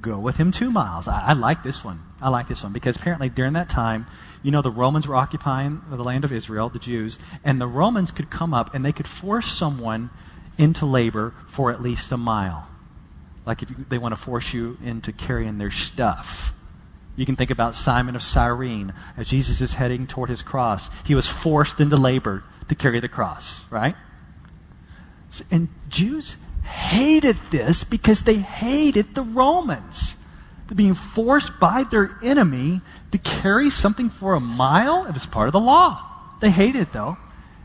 go 0.00 0.18
with 0.18 0.38
him 0.38 0.50
two 0.50 0.72
miles. 0.72 1.06
I, 1.06 1.20
I 1.20 1.32
like 1.34 1.62
this 1.62 1.84
one. 1.84 2.00
I 2.20 2.30
like 2.30 2.48
this 2.48 2.64
one 2.64 2.72
because 2.72 2.96
apparently 2.96 3.28
during 3.28 3.52
that 3.52 3.68
time, 3.68 4.06
you 4.42 4.50
know, 4.50 4.62
the 4.62 4.70
Romans 4.70 5.06
were 5.06 5.16
occupying 5.16 5.82
the 5.90 6.02
land 6.02 6.24
of 6.24 6.32
Israel, 6.32 6.68
the 6.68 6.78
Jews, 6.78 7.18
and 7.44 7.60
the 7.60 7.66
Romans 7.66 8.10
could 8.10 8.30
come 8.30 8.54
up 8.54 8.74
and 8.74 8.84
they 8.84 8.92
could 8.92 9.08
force 9.08 9.46
someone 9.46 10.10
into 10.56 10.86
labor 10.86 11.34
for 11.46 11.70
at 11.70 11.82
least 11.82 12.12
a 12.12 12.16
mile. 12.16 12.68
Like 13.46 13.62
if 13.62 13.70
you, 13.70 13.84
they 13.88 13.98
want 13.98 14.12
to 14.12 14.20
force 14.20 14.52
you 14.52 14.76
into 14.82 15.12
carrying 15.12 15.58
their 15.58 15.70
stuff. 15.70 16.54
You 17.16 17.26
can 17.26 17.34
think 17.34 17.50
about 17.50 17.74
Simon 17.74 18.14
of 18.14 18.22
Cyrene 18.22 18.92
as 19.16 19.28
Jesus 19.28 19.60
is 19.60 19.74
heading 19.74 20.06
toward 20.06 20.30
his 20.30 20.42
cross. 20.42 20.88
He 21.04 21.14
was 21.14 21.26
forced 21.26 21.80
into 21.80 21.96
labor 21.96 22.44
to 22.68 22.74
carry 22.74 23.00
the 23.00 23.08
cross, 23.08 23.64
right? 23.72 23.96
And 25.50 25.68
Jews 25.88 26.36
hated 26.62 27.36
this 27.50 27.82
because 27.82 28.22
they 28.22 28.36
hated 28.36 29.14
the 29.14 29.22
Romans 29.22 30.17
being 30.74 30.94
forced 30.94 31.58
by 31.58 31.84
their 31.84 32.16
enemy 32.22 32.80
to 33.10 33.18
carry 33.18 33.70
something 33.70 34.10
for 34.10 34.34
a 34.34 34.40
mile. 34.40 35.06
It 35.06 35.14
was 35.14 35.26
part 35.26 35.48
of 35.48 35.52
the 35.52 35.60
law. 35.60 36.04
They 36.40 36.50
hate 36.50 36.76
it, 36.76 36.92
though. 36.92 37.16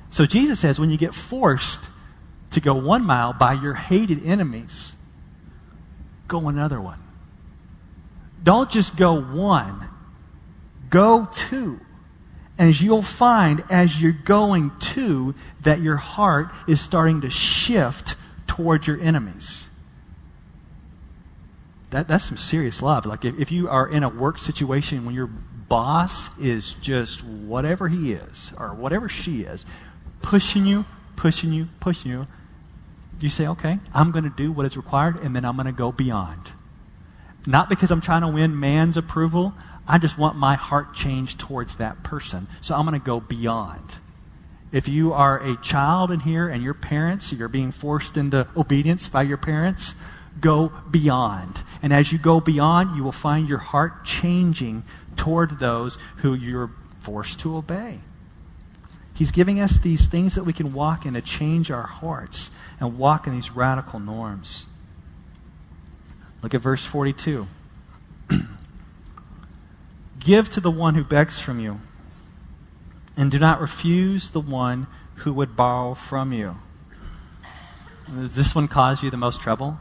So 0.10 0.26
Jesus 0.26 0.60
says 0.60 0.80
when 0.80 0.90
you 0.90 0.98
get 0.98 1.14
forced 1.14 1.84
to 2.52 2.62
go 2.62 2.76
one 2.76 3.04
mile 3.06 3.34
by 3.34 3.54
your 3.54 3.74
hated 3.74 4.24
enemies, 4.24 4.96
go 6.28 6.48
another 6.48 6.80
one. 6.80 7.00
Don't 8.44 8.70
just 8.70 8.96
go 8.96 9.20
one, 9.20 9.90
go 10.90 11.28
two. 11.34 11.80
And 12.58 12.80
you'll 12.80 13.02
find 13.02 13.64
as 13.72 14.00
you're 14.00 14.12
going 14.12 14.72
two 14.80 15.34
that 15.62 15.82
your 15.82 15.96
heart 15.96 16.50
is 16.68 16.80
starting 16.80 17.22
to 17.22 17.30
shift 17.30 18.16
toward 18.46 18.86
your 18.86 19.00
enemies 19.00 19.68
that, 21.94 22.08
that's 22.08 22.26
some 22.26 22.38
serious 22.38 22.82
love. 22.82 23.06
Like 23.06 23.24
if, 23.24 23.40
if 23.40 23.52
you 23.52 23.70
are 23.70 23.88
in 23.88 24.04
a 24.04 24.10
work 24.10 24.38
situation 24.38 25.06
when 25.06 25.16
your 25.16 25.28
boss 25.28 26.38
is 26.40 26.74
just 26.74 27.24
whatever 27.24 27.88
he 27.88 28.14
is 28.14 28.52
or 28.58 28.74
whatever 28.74 29.08
she 29.08 29.42
is, 29.42 29.66
pushing 30.22 30.66
you, 30.66 30.86
pushing 31.16 31.54
you, 31.54 31.70
pushing 31.80 32.12
you, 32.12 32.28
you 33.20 33.30
say, 33.30 33.48
okay, 33.48 33.80
I'm 33.94 34.12
going 34.12 34.24
to 34.24 34.34
do 34.36 34.52
what 34.52 34.66
is 34.66 34.76
required 34.76 35.18
and 35.22 35.36
then 35.36 35.46
I'm 35.46 35.56
going 35.56 35.68
to 35.68 35.72
go 35.72 35.92
beyond. 35.92 36.52
Not 37.46 37.70
because 37.70 37.92
I'm 37.92 38.02
trying 38.02 38.22
to 38.22 38.28
win 38.28 38.60
man's 38.60 38.98
approval. 38.98 39.54
I 39.88 40.00
just 40.00 40.18
want 40.18 40.36
my 40.36 40.56
heart 40.56 40.96
changed 40.96 41.40
towards 41.40 41.76
that 41.78 42.04
person. 42.04 42.48
So 42.62 42.76
I'm 42.76 42.86
going 42.86 43.00
to 43.00 43.06
go 43.06 43.20
beyond. 43.20 43.98
If 44.72 44.88
you 44.88 45.14
are 45.14 45.38
a 45.38 45.56
child 45.58 46.10
in 46.10 46.22
here 46.22 46.48
and 46.48 46.64
your 46.64 46.74
parents, 46.74 47.32
you're 47.32 47.48
being 47.48 47.72
forced 47.72 48.18
into 48.18 48.48
obedience 48.58 49.08
by 49.08 49.22
your 49.22 49.38
parents, 49.38 49.94
go 50.40 50.72
beyond. 50.90 51.64
And 51.82 51.94
as 51.94 52.12
you 52.12 52.18
go 52.18 52.40
beyond, 52.40 52.96
you 52.96 53.04
will 53.04 53.12
find 53.12 53.48
your 53.48 53.60
heart 53.60 54.06
changing 54.06 54.84
toward 55.16 55.60
those 55.60 55.98
who 56.18 56.34
you're 56.34 56.72
forced 57.00 57.40
to 57.42 57.58
obey. 57.58 58.02
He's 59.14 59.32
giving 59.32 59.60
us 59.60 59.78
these 59.78 60.08
things 60.08 60.36
that 60.36 60.44
we 60.44 60.54
can 60.54 60.74
walk 60.74 61.06
in 61.06 61.14
to 61.14 61.22
change 61.22 61.70
our 61.70 61.84
hearts 61.84 62.50
and 62.80 62.98
walk 62.98 63.28
in 63.28 63.34
these 63.34 63.52
radical 63.52 64.00
norms. 64.00 64.66
Look 66.42 66.54
at 66.54 66.62
verse 66.62 66.84
42. 66.84 67.48
Give 70.20 70.50
to 70.50 70.60
the 70.60 70.72
one 70.72 70.96
who 70.96 71.04
begs 71.04 71.40
from 71.40 71.60
you, 71.60 71.80
and 73.16 73.30
do 73.30 73.38
not 73.38 73.62
refuse 73.62 74.30
the 74.30 74.42
one 74.42 74.88
who 75.18 75.34
would 75.34 75.56
borrow 75.56 75.94
from 75.94 76.34
you. 76.34 76.58
Does 78.08 78.36
this 78.36 78.56
one 78.56 78.68
cause 78.68 79.04
you 79.04 79.10
the 79.10 79.18
most 79.18 79.42
trouble? 79.42 79.80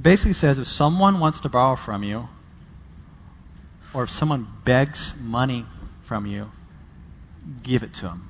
Basically 0.00 0.32
says 0.32 0.58
if 0.58 0.66
someone 0.66 1.18
wants 1.18 1.40
to 1.40 1.48
borrow 1.48 1.76
from 1.76 2.02
you, 2.02 2.28
or 3.92 4.04
if 4.04 4.10
someone 4.10 4.46
begs 4.64 5.20
money 5.22 5.66
from 6.02 6.26
you, 6.26 6.52
give 7.62 7.82
it 7.82 7.94
to 7.94 8.02
them. 8.02 8.28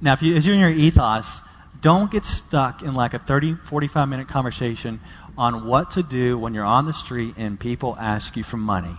Now, 0.00 0.12
if 0.12 0.22
you, 0.22 0.36
as 0.36 0.46
you're 0.46 0.54
in 0.54 0.60
your 0.60 0.70
ethos, 0.70 1.40
don't 1.80 2.10
get 2.10 2.24
stuck 2.24 2.82
in 2.82 2.94
like 2.94 3.14
a 3.14 3.18
30, 3.18 3.54
45 3.54 4.08
minute 4.08 4.28
conversation 4.28 5.00
on 5.36 5.66
what 5.66 5.90
to 5.92 6.02
do 6.02 6.38
when 6.38 6.54
you're 6.54 6.64
on 6.64 6.86
the 6.86 6.92
street 6.92 7.34
and 7.36 7.58
people 7.58 7.96
ask 7.98 8.36
you 8.36 8.42
for 8.42 8.56
money. 8.56 8.96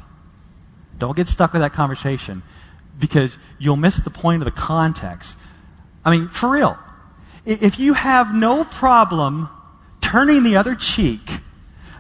Don't 0.98 1.16
get 1.16 1.28
stuck 1.28 1.54
with 1.54 1.62
that 1.62 1.74
conversation 1.74 2.44
because 2.98 3.38
you'll 3.58 3.78
miss 3.78 3.98
the 3.98 4.10
point 4.10 4.42
of 4.42 4.46
the 4.46 4.52
context. 4.52 5.38
I 6.04 6.12
mean, 6.12 6.28
for 6.28 6.50
real. 6.50 6.78
If 7.46 7.80
you 7.80 7.94
have 7.94 8.34
no 8.34 8.66
problem 8.66 9.50
turning 10.10 10.44
the 10.44 10.58
other 10.58 10.76
cheek, 10.76 11.22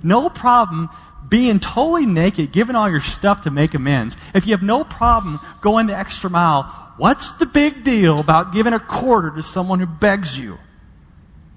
no 0.01 0.29
problem 0.29 0.89
being 1.27 1.59
totally 1.59 2.07
naked, 2.07 2.51
giving 2.51 2.75
all 2.75 2.89
your 2.89 3.01
stuff 3.01 3.43
to 3.43 3.51
make 3.51 3.75
amends, 3.75 4.17
if 4.33 4.47
you 4.47 4.53
have 4.53 4.63
no 4.63 4.83
problem 4.83 5.39
going 5.61 5.85
the 5.85 5.95
extra 5.95 6.29
mile, 6.29 6.63
what's 6.97 7.31
the 7.37 7.45
big 7.45 7.83
deal 7.83 8.19
about 8.19 8.51
giving 8.51 8.73
a 8.73 8.79
quarter 8.79 9.29
to 9.29 9.43
someone 9.43 9.79
who 9.79 9.85
begs 9.85 10.39
you? 10.39 10.57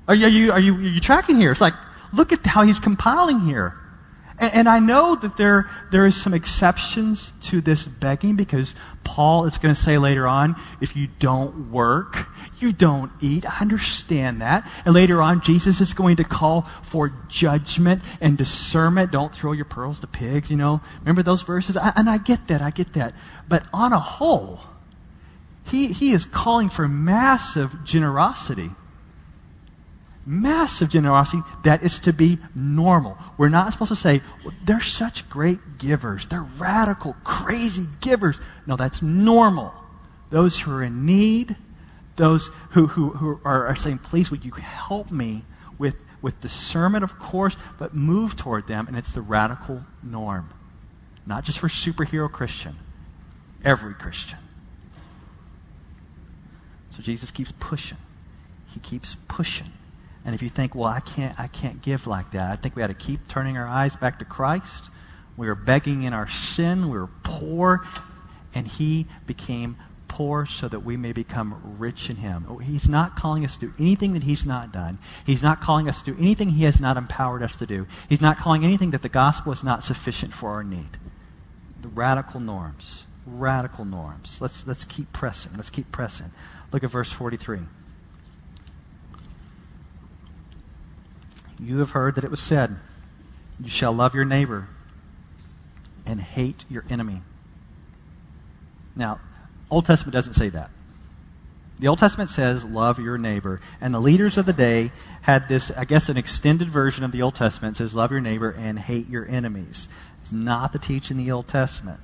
Are 0.07 0.15
you, 0.15 0.27
are 0.27 0.29
you, 0.29 0.53
are 0.53 0.61
you, 0.61 0.77
are 0.77 0.81
you 0.81 1.01
tracking 1.01 1.37
here? 1.37 1.53
It's 1.53 1.61
like, 1.61 1.75
look 2.13 2.33
at 2.33 2.45
how 2.45 2.63
he's 2.63 2.79
compiling 2.79 3.41
here. 3.41 3.81
And, 4.43 4.53
and 4.55 4.69
I 4.69 4.81
know 4.81 5.15
that 5.15 5.37
there, 5.37 5.71
there 5.93 6.05
is 6.05 6.21
some 6.21 6.35
exceptions 6.35 7.33
to 7.43 7.61
this 7.61 7.85
begging 7.85 8.35
because 8.35 8.75
Paul 9.05 9.45
is 9.45 9.57
going 9.57 9.73
to 9.73 9.81
say 9.81 9.99
later 9.99 10.27
on, 10.27 10.61
if 10.81 10.97
you 10.97 11.09
don't 11.21 11.71
work, 11.71 12.27
you 12.59 12.73
don't 12.73 13.13
eat. 13.21 13.49
I 13.49 13.61
understand 13.61 14.41
that. 14.41 14.69
And 14.85 14.95
later 14.95 15.23
on, 15.23 15.43
Jesus 15.43 15.81
is 15.81 15.95
going 15.95 16.17
to 16.17 16.25
call 16.25 16.63
for 16.83 17.13
judgment 17.29 18.03
and 18.21 18.37
discernment. 18.37 19.13
Don't 19.13 19.33
throw 19.33 19.53
your 19.53 19.65
pearls 19.65 20.01
to 20.01 20.09
pigs, 20.09 20.51
you 20.51 20.57
know. 20.57 20.81
Remember 21.01 21.23
those 21.23 21.43
verses? 21.43 21.77
I, 21.77 21.93
and 21.95 22.11
I 22.11 22.19
get 22.19 22.49
that, 22.49 22.61
I 22.61 22.71
get 22.71 22.95
that. 22.95 23.15
But 23.49 23.65
on 23.73 23.93
a 23.93 24.01
whole, 24.01 24.61
he, 25.67 25.93
he 25.93 26.11
is 26.13 26.25
calling 26.25 26.69
for 26.69 26.89
massive 26.89 27.85
generosity 27.85 28.71
massive 30.25 30.89
generosity 30.89 31.43
that 31.65 31.83
is 31.83 32.01
to 32.01 32.13
be 32.13 32.39
normal. 32.55 33.19
We're 33.37 33.49
not 33.49 33.73
supposed 33.73 33.91
to 33.91 33.97
say, 33.97 34.23
well, 34.45 34.55
they're 34.65 34.81
such 34.81 35.29
great 35.29 35.79
givers. 35.79 36.27
They're 36.27 36.47
radical, 36.59 37.17
crazy 37.25 37.87
givers. 38.01 38.41
No, 38.67 38.77
that's 38.77 39.03
normal. 39.03 39.75
Those 40.31 40.61
who 40.61 40.73
are 40.73 40.83
in 40.83 41.05
need, 41.05 41.57
those 42.17 42.49
who, 42.71 42.87
who, 42.89 43.11
who 43.11 43.41
are, 43.45 43.67
are 43.67 43.77
saying, 43.77 43.99
please, 43.99 44.31
would 44.31 44.45
you 44.45 44.53
help 44.53 45.11
me 45.11 45.45
with, 45.79 46.03
with 46.21 46.41
discernment, 46.41 47.05
of 47.05 47.19
course, 47.19 47.57
but 47.79 47.95
move 47.95 48.37
toward 48.37 48.67
them, 48.67 48.87
and 48.87 48.97
it's 48.97 49.13
the 49.13 49.21
radical 49.21 49.85
norm. 50.03 50.51
Not 51.27 51.45
just 51.45 51.59
for 51.59 51.69
superhero 51.69 52.31
Christian, 52.31 52.77
every 53.65 53.95
Christian. 53.95 54.39
So 56.91 57.03
Jesus 57.03 57.31
keeps 57.31 57.53
pushing. 57.53 57.99
He 58.69 58.81
keeps 58.81 59.15
pushing. 59.15 59.73
And 60.25 60.35
if 60.35 60.43
you 60.43 60.49
think, 60.49 60.75
well, 60.75 60.89
I 60.89 61.01
can't, 61.01 61.39
I 61.39 61.49
can't 61.49 61.83
give 61.83 62.07
like 62.07 62.31
that, 62.33 62.51
I 62.51 62.57
think 62.57 62.77
we 62.77 62.83
ought 62.83 62.89
to 62.89 62.95
keep 62.95 63.27
turning 63.29 63.57
our 63.57 63.67
eyes 63.67 63.97
back 63.97 64.19
to 64.21 64.25
Christ. 64.25 64.91
We 65.37 65.47
were 65.47 65.55
begging 65.55 66.03
in 66.03 66.13
our 66.13 66.29
sin. 66.29 66.91
We 66.91 66.99
were 66.99 67.11
poor. 67.23 67.85
And 68.55 68.67
He 68.67 69.07
became 69.27 69.77
poor 70.13 70.45
so 70.45 70.69
that 70.69 70.81
we 70.81 70.97
may 70.97 71.13
become 71.13 71.77
rich 71.79 72.11
in 72.11 72.17
Him. 72.17 72.61
He's 72.63 72.89
not 72.89 73.17
calling 73.17 73.45
us 73.45 73.57
to 73.57 73.69
do 73.69 73.73
anything 73.79 74.13
that 74.13 74.23
He's 74.23 74.45
not 74.45 74.73
done. 74.73 74.99
He's 75.27 75.43
not 75.43 75.61
calling 75.61 75.89
us 75.89 76.03
to 76.03 76.13
do 76.13 76.21
anything 76.21 76.51
He 76.51 76.65
has 76.65 76.81
not 76.81 76.97
empowered 76.97 77.43
us 77.43 77.57
to 77.57 77.67
do. 77.67 77.87
He's 78.09 78.21
not 78.21 78.37
calling 78.37 78.63
anything 78.63 78.91
that 78.93 79.03
the 79.03 79.09
gospel 79.09 79.53
is 79.53 79.65
not 79.65 79.83
sufficient 79.83 80.35
for 80.35 80.51
our 80.51 80.63
need. 80.63 80.99
The 81.81 81.89
radical 81.89 82.41
norms. 82.41 83.07
Radical 83.27 83.85
norms. 83.85 84.39
Let's, 84.41 84.67
let's 84.67 84.85
keep 84.85 85.13
pressing. 85.13 85.53
Let's 85.57 85.71
keep 85.71 85.91
pressing. 85.91 86.31
Look 86.73 86.85
at 86.85 86.91
verse 86.91 87.11
43. 87.11 87.61
You 91.63 91.79
have 91.79 91.91
heard 91.91 92.17
that 92.17 92.25
it 92.25 92.31
was 92.31 92.41
said, 92.41 92.77
You 93.63 93.71
shall 93.71 93.93
love 93.93 94.15
your 94.15 94.25
neighbor 94.25 94.69
and 96.05 96.21
hate 96.21 96.65
your 96.69 96.85
enemy. 96.91 97.23
Now, 98.97 99.21
Old 99.71 99.87
Testament 99.87 100.13
doesn't 100.13 100.35
say 100.35 100.49
that. 100.51 100.71
The 101.79 101.89
Old 101.89 101.99
Testament 101.99 102.31
says, 102.31 102.65
love 102.65 102.99
your 102.99 103.19
neighbor. 103.19 103.61
And 103.81 103.93
the 103.93 104.01
leaders 104.01 104.37
of 104.37 104.47
the 104.47 104.53
day 104.53 104.93
had 105.23 105.49
this, 105.49 105.71
I 105.73 105.85
guess, 105.85 106.09
an 106.09 106.17
extended 106.17 106.69
version 106.69 107.03
of 107.03 107.11
the 107.11 107.23
Old 107.23 107.35
Testament 107.35 107.77
says, 107.77 107.95
love 107.95 108.13
your 108.13 108.21
neighbor 108.21 108.51
and 108.51 108.79
hate 108.79 109.09
your 109.09 109.27
enemies. 109.29 109.89
It's 110.21 110.31
not 110.31 110.73
the 110.73 110.79
teaching 110.79 111.19
in 111.19 111.25
the 111.25 111.33
Old 111.33 111.49
Testament. 111.49 111.99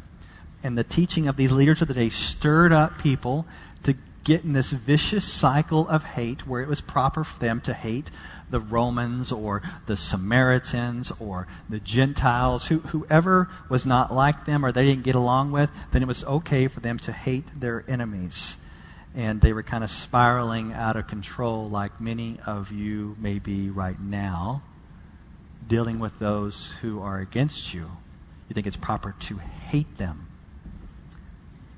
And 0.65 0.77
the 0.77 0.83
teaching 0.83 1.29
of 1.29 1.37
these 1.37 1.53
leaders 1.53 1.81
of 1.81 1.87
the 1.87 1.95
day 1.95 2.09
stirred 2.09 2.73
up 2.73 2.99
people 2.99 3.47
to 3.85 3.95
get 4.25 4.43
in 4.43 4.53
this 4.53 4.73
vicious 4.73 5.25
cycle 5.25 5.87
of 5.89 6.03
hate 6.03 6.47
where 6.47 6.61
it 6.61 6.69
was 6.69 6.81
proper 6.81 7.23
for 7.23 7.39
them 7.39 7.61
to 7.61 7.73
hate 7.73 8.11
the 8.51 8.61
Romans 8.61 9.31
or 9.31 9.63
the 9.87 9.97
Samaritans 9.97 11.13
or 11.19 11.47
the 11.69 11.81
Gentiles, 11.81 12.69
who, 12.69 12.79
whoever 12.81 13.49
was 13.69 13.85
not 13.85 14.13
like 14.13 14.45
them 14.45 14.65
or 14.65 14.73
they 14.73 14.85
didn't 14.85 15.05
get 15.05 15.15
along 15.15 15.53
with, 15.53 15.71
then 15.93 16.03
it 16.03 16.09
was 16.09 16.25
okay 16.25 16.69
for 16.69 16.81
them 16.81 16.99
to 17.01 17.13
hate 17.13 17.61
their 17.61 17.85
enemies. 17.89 18.57
And 19.15 19.41
they 19.41 19.53
were 19.53 19.63
kind 19.63 19.83
of 19.83 19.91
spiraling 19.91 20.73
out 20.73 20.97
of 20.97 21.07
control, 21.07 21.69
like 21.69 22.01
many 22.01 22.39
of 22.47 22.71
you 22.71 23.17
may 23.19 23.39
be 23.39 23.71
right 23.71 24.01
now, 24.01 24.63
dealing 25.67 25.99
with 25.99 26.19
those 26.19 26.73
who 26.81 27.01
are 27.01 27.19
against 27.19 27.75
you. 27.75 27.91
You 28.49 28.55
think 28.55 28.67
it's 28.67 28.77
proper 28.77 29.15
to 29.21 29.39
hate 29.39 29.99
them. 29.99 30.27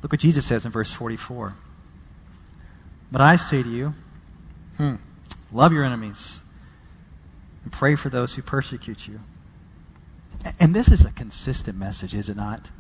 Look 0.03 0.13
what 0.13 0.21
Jesus 0.21 0.47
says 0.47 0.65
in 0.65 0.73
verse 0.73 0.93
44. 0.93 1.55
But 3.13 3.21
I 3.21 3.37
say 3.37 3.63
to 3.63 3.69
you, 3.69 3.95
hmm, 4.77 4.97
love 5.53 5.73
your 5.73 5.85
enemies 5.85 6.41
and 7.63 7.73
pray 7.73 7.95
for 7.95 8.09
those 8.09 8.35
who 8.35 8.43
persecute 8.43 9.07
you. 9.09 9.21
And 10.59 10.75
this 10.75 10.89
is 10.89 11.05
a 11.05 11.13
consistent 11.13 11.77
message, 11.77 12.15
is 12.15 12.29
it 12.29 12.37
not? 12.37 12.71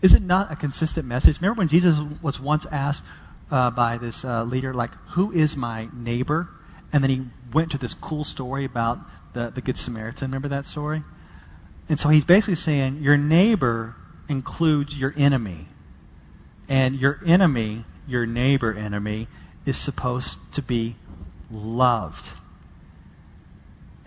Is 0.00 0.14
it 0.14 0.22
not 0.22 0.52
a 0.52 0.56
consistent 0.56 1.06
message? 1.06 1.40
Remember 1.40 1.58
when 1.58 1.68
Jesus 1.68 1.98
was 2.22 2.38
once 2.40 2.66
asked 2.66 3.04
uh, 3.50 3.70
by 3.70 3.98
this 3.98 4.24
uh, 4.24 4.44
leader, 4.44 4.72
like, 4.72 4.92
who 5.08 5.32
is 5.32 5.56
my 5.56 5.88
neighbor? 5.92 6.48
And 6.92 7.02
then 7.02 7.10
he 7.10 7.26
went 7.52 7.70
to 7.72 7.78
this 7.78 7.94
cool 7.94 8.24
story 8.24 8.64
about 8.64 9.00
the, 9.32 9.50
the 9.50 9.60
Good 9.60 9.76
Samaritan. 9.76 10.30
Remember 10.30 10.48
that 10.48 10.64
story? 10.64 11.02
And 11.88 11.98
so 11.98 12.10
he's 12.10 12.24
basically 12.24 12.54
saying 12.54 13.02
your 13.02 13.16
neighbor 13.16 13.96
includes 14.28 14.98
your 14.98 15.14
enemy. 15.16 15.66
And 16.68 17.00
your 17.00 17.20
enemy, 17.26 17.84
your 18.06 18.26
neighbor 18.26 18.72
enemy, 18.74 19.26
is 19.64 19.76
supposed 19.76 20.52
to 20.54 20.62
be 20.62 20.96
loved. 21.50 22.37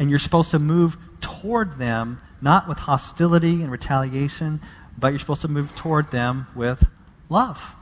And 0.02 0.10
you're 0.10 0.18
supposed 0.18 0.50
to 0.50 0.58
move 0.58 0.98
toward 1.22 1.74
them, 1.78 2.20
not 2.42 2.68
with 2.68 2.80
hostility 2.80 3.62
and 3.62 3.72
retaliation, 3.72 4.60
but 4.98 5.10
you're 5.10 5.20
supposed 5.20 5.42
to 5.42 5.48
move 5.48 5.76
toward 5.76 6.10
them 6.10 6.48
with 6.56 6.90
love. 7.30 7.76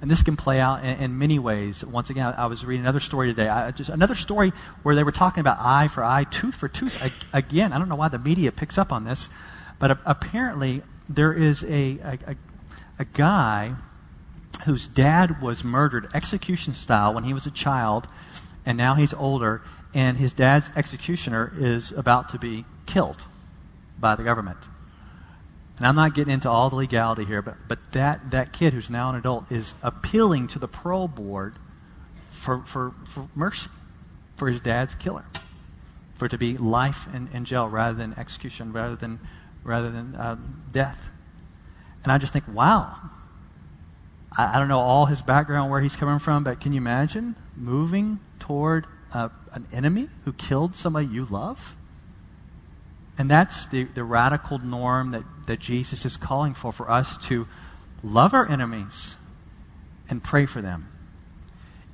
And 0.00 0.10
this 0.10 0.22
can 0.22 0.34
play 0.34 0.58
out 0.58 0.82
in, 0.82 0.98
in 0.98 1.18
many 1.18 1.38
ways. 1.38 1.84
Once 1.84 2.08
again, 2.08 2.26
I, 2.26 2.44
I 2.44 2.46
was 2.46 2.64
reading 2.64 2.84
another 2.86 3.00
story 3.00 3.28
today. 3.28 3.50
I, 3.50 3.70
just 3.70 3.90
another 3.90 4.14
story 4.14 4.54
where 4.82 4.94
they 4.94 5.04
were 5.04 5.12
talking 5.12 5.42
about 5.42 5.58
eye 5.60 5.88
for 5.88 6.02
eye, 6.02 6.24
tooth 6.24 6.54
for 6.54 6.68
tooth. 6.68 6.96
I, 7.02 7.12
again, 7.36 7.74
I 7.74 7.78
don't 7.78 7.90
know 7.90 7.96
why 7.96 8.08
the 8.08 8.18
media 8.18 8.50
picks 8.50 8.78
up 8.78 8.92
on 8.92 9.04
this, 9.04 9.28
but 9.78 9.90
a, 9.90 9.98
apparently 10.06 10.80
there 11.06 11.34
is 11.34 11.64
a, 11.64 11.98
a, 12.26 12.36
a 12.98 13.04
guy 13.04 13.74
whose 14.64 14.86
dad 14.86 15.42
was 15.42 15.62
murdered 15.62 16.08
execution 16.14 16.72
style 16.72 17.12
when 17.12 17.24
he 17.24 17.34
was 17.34 17.44
a 17.44 17.50
child, 17.50 18.08
and 18.64 18.78
now 18.78 18.94
he's 18.94 19.12
older, 19.12 19.60
and 19.96 20.18
his 20.18 20.34
dad's 20.34 20.70
executioner 20.76 21.50
is 21.56 21.90
about 21.90 22.28
to 22.28 22.38
be 22.38 22.66
killed 22.84 23.24
by 23.98 24.14
the 24.14 24.22
government. 24.22 24.58
And 25.78 25.86
I'm 25.86 25.96
not 25.96 26.14
getting 26.14 26.34
into 26.34 26.50
all 26.50 26.68
the 26.68 26.76
legality 26.76 27.24
here, 27.24 27.40
but, 27.40 27.56
but 27.66 27.92
that, 27.92 28.30
that 28.30 28.52
kid 28.52 28.74
who's 28.74 28.90
now 28.90 29.08
an 29.08 29.16
adult 29.16 29.50
is 29.50 29.72
appealing 29.82 30.48
to 30.48 30.58
the 30.58 30.68
parole 30.68 31.08
board 31.08 31.54
for, 32.28 32.58
for, 32.64 32.92
for 33.08 33.28
mercy 33.34 33.70
for 34.36 34.48
his 34.48 34.60
dad's 34.60 34.94
killer, 34.94 35.24
for 36.16 36.26
it 36.26 36.28
to 36.28 36.36
be 36.36 36.58
life 36.58 37.08
in, 37.14 37.28
in 37.32 37.46
jail 37.46 37.66
rather 37.66 37.96
than 37.96 38.12
execution, 38.18 38.74
rather 38.74 38.96
than, 38.96 39.18
rather 39.64 39.90
than 39.90 40.14
uh, 40.14 40.36
death. 40.72 41.08
And 42.02 42.12
I 42.12 42.18
just 42.18 42.34
think, 42.34 42.46
wow, 42.48 42.96
I, 44.36 44.56
I 44.56 44.58
don't 44.58 44.68
know 44.68 44.78
all 44.78 45.06
his 45.06 45.22
background, 45.22 45.70
where 45.70 45.80
he's 45.80 45.96
coming 45.96 46.18
from, 46.18 46.44
but 46.44 46.60
can 46.60 46.74
you 46.74 46.82
imagine 46.82 47.34
moving 47.56 48.20
toward 48.38 48.86
uh, 49.12 49.28
an 49.52 49.66
enemy 49.72 50.08
who 50.24 50.32
killed 50.32 50.74
somebody 50.74 51.06
you 51.06 51.24
love? 51.24 51.76
And 53.18 53.30
that's 53.30 53.66
the, 53.66 53.84
the 53.84 54.04
radical 54.04 54.58
norm 54.58 55.12
that, 55.12 55.22
that 55.46 55.58
Jesus 55.58 56.04
is 56.04 56.16
calling 56.16 56.54
for, 56.54 56.72
for 56.72 56.90
us 56.90 57.16
to 57.28 57.48
love 58.02 58.34
our 58.34 58.48
enemies 58.48 59.16
and 60.08 60.22
pray 60.22 60.46
for 60.46 60.60
them. 60.60 60.88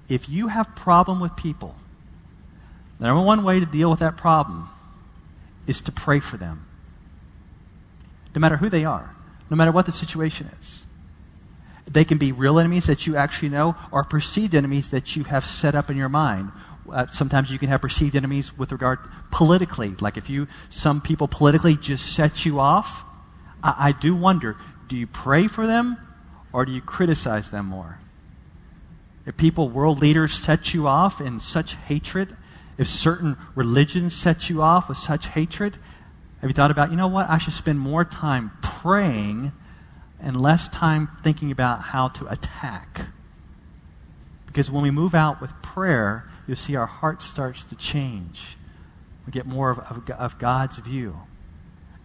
If 0.09 0.29
you 0.29 0.49
have 0.49 0.75
problem 0.75 1.21
with 1.21 1.37
people, 1.37 1.77
the 2.99 3.07
number 3.07 3.25
one 3.25 3.45
way 3.45 3.61
to 3.61 3.67
deal 3.67 3.91
with 3.91 4.01
that 4.01 4.17
problem 4.17 4.69
is 5.67 5.81
to 5.83 5.93
pray 5.93 6.21
for 6.21 6.37
them. 6.37 6.67
No 8.35 8.41
matter 8.41 8.57
who 8.57 8.69
they 8.69 8.85
are, 8.85 9.15
no 9.49 9.57
matter 9.57 9.73
what 9.73 9.87
the 9.87 9.93
situation 9.93 10.51
is. 10.61 10.85
They 11.87 12.05
can 12.05 12.17
be 12.17 12.33
real 12.33 12.59
enemies 12.59 12.87
that 12.87 13.07
you 13.07 13.17
actually 13.17 13.51
know 13.51 13.77
or 13.91 14.05
perceived 14.05 14.55
enemies 14.55 14.91
that 14.91 15.15
you 15.15 15.25
have 15.25 15.45
set 15.45 15.75
up 15.75 15.91
in 15.91 15.97
your 15.97 16.09
mind. 16.09 16.53
Uh, 16.91 17.07
sometimes 17.07 17.51
you 17.51 17.59
can 17.59 17.69
have 17.69 17.81
perceived 17.81 18.17
enemies 18.17 18.57
with 18.57 18.73
regard 18.73 18.99
politically. 19.31 19.95
Like 20.01 20.17
if 20.17 20.29
you, 20.29 20.49
some 20.71 21.01
people 21.01 21.29
politically 21.29 21.77
just 21.77 22.07
set 22.15 22.45
you 22.45 22.61
off. 22.61 23.05
I, 23.63 23.89
I 23.89 23.93
do 23.93 24.17
wonder, 24.17 24.57
do 24.89 24.97
you 24.97 25.07
pray 25.07 25.47
for 25.47 25.67
them 25.67 25.97
or 26.53 26.65
do 26.65 26.73
you 26.73 26.81
criticize 26.81 27.51
them 27.51 27.67
more? 27.67 27.99
If 29.25 29.37
people, 29.37 29.69
world 29.69 30.01
leaders, 30.01 30.33
set 30.33 30.75
you 30.75 30.89
off 30.89 31.21
in 31.21 31.39
such 31.39 31.75
hatred, 31.75 32.37
if 32.77 32.89
certain 32.89 33.37
religions 33.55 34.15
set 34.15 34.51
you 34.51 34.63
off 34.63 34.89
with 34.89 34.99
such 34.99 35.29
hatred, 35.29 35.77
have 36.41 36.51
you 36.51 36.55
thought 36.55 36.73
about, 36.73 36.91
you 36.91 36.97
know 36.97 37.07
what, 37.07 37.31
I 37.31 37.39
should 37.39 37.53
spend 37.53 37.79
more 37.79 38.05
time 38.05 38.51
praying 38.63 39.53
and 40.21 40.41
less 40.41 40.69
time 40.69 41.09
thinking 41.23 41.53
about 41.53 41.83
how 41.83 42.09
to 42.09 42.27
attack? 42.27 43.03
Because 44.47 44.71
when 44.71 44.83
we 44.83 44.91
move 44.91 45.15
out 45.15 45.41
with 45.41 45.53
prayer, 45.63 46.29
you'll 46.47 46.57
see 46.57 46.77
our 46.77 46.87
heart 46.87 47.23
starts 47.23 47.65
to 47.67 47.75
change. 47.77 48.57
We 49.27 49.33
get 49.33 49.47
more 49.47 49.71
of, 49.71 49.79
of, 49.79 50.11
of 50.11 50.39
God's 50.39 50.79
view. 50.79 51.21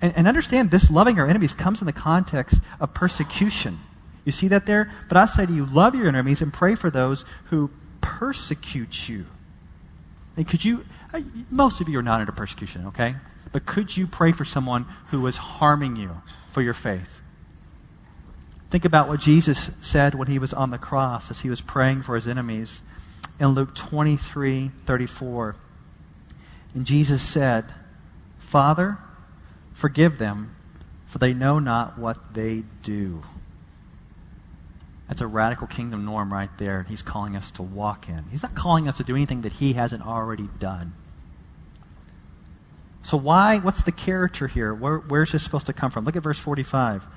And, 0.01 0.13
and 0.15 0.27
understand 0.27 0.71
this 0.71 0.91
loving 0.91 1.19
our 1.19 1.27
enemies 1.27 1.53
comes 1.53 1.81
in 1.81 1.87
the 1.87 1.93
context 1.93 2.61
of 2.79 2.93
persecution. 2.93 3.79
You 4.25 4.31
see 4.31 4.47
that 4.49 4.65
there? 4.65 4.91
But 5.07 5.17
I 5.17 5.25
say 5.25 5.45
to 5.45 5.53
you, 5.53 5.65
love 5.65 5.95
your 5.95 6.07
enemies 6.07 6.41
and 6.41 6.53
pray 6.53 6.75
for 6.75 6.89
those 6.89 7.25
who 7.45 7.71
persecute 8.01 9.09
you. 9.09 9.25
And 10.35 10.47
could 10.47 10.63
you, 10.63 10.85
most 11.49 11.81
of 11.81 11.89
you 11.89 11.97
are 11.97 12.03
not 12.03 12.19
under 12.19 12.31
persecution, 12.31 12.85
okay? 12.87 13.15
But 13.51 13.65
could 13.65 13.97
you 13.97 14.05
pray 14.05 14.33
for 14.33 14.45
someone 14.45 14.85
who 15.07 15.21
was 15.21 15.37
harming 15.37 15.95
you 15.95 16.21
for 16.49 16.61
your 16.61 16.73
faith? 16.73 17.21
Think 18.69 18.85
about 18.85 19.07
what 19.07 19.21
Jesus 19.21 19.71
said 19.81 20.13
when 20.13 20.27
he 20.27 20.37
was 20.37 20.53
on 20.53 20.71
the 20.71 20.77
cross 20.77 21.31
as 21.31 21.39
he 21.39 21.49
was 21.49 21.61
praying 21.61 22.01
for 22.01 22.15
his 22.15 22.27
enemies 22.27 22.81
in 23.39 23.49
Luke 23.49 23.75
23 23.75 24.71
34. 24.85 25.55
And 26.73 26.85
Jesus 26.85 27.21
said, 27.21 27.65
Father, 28.37 28.97
forgive 29.73 30.17
them, 30.17 30.55
for 31.05 31.17
they 31.17 31.33
know 31.33 31.59
not 31.59 31.97
what 31.97 32.33
they 32.33 32.63
do. 32.83 33.23
That's 35.07 35.21
a 35.21 35.27
radical 35.27 35.67
kingdom 35.67 36.03
norm 36.03 36.33
right 36.33 36.49
there, 36.57 36.79
and 36.79 36.87
he's 36.87 37.01
calling 37.01 37.35
us 37.35 37.49
to 37.51 37.63
walk 37.63 38.09
in. 38.09 38.25
He's 38.29 38.43
not 38.43 38.55
calling 38.55 38.87
us 38.87 38.97
to 38.97 39.03
do 39.03 39.15
anything 39.15 39.41
that 39.41 39.53
he 39.53 39.73
hasn't 39.73 40.05
already 40.05 40.49
done. 40.59 40.93
So, 43.01 43.15
why? 43.15 43.59
What's 43.59 43.83
the 43.83 43.93
character 43.93 44.47
here? 44.47 44.73
Where, 44.73 44.97
where's 44.97 45.31
this 45.31 45.43
supposed 45.43 45.65
to 45.67 45.73
come 45.73 45.91
from? 45.91 46.03
Look 46.03 46.17
at 46.17 46.23
verse 46.23 46.39
45. 46.39 47.07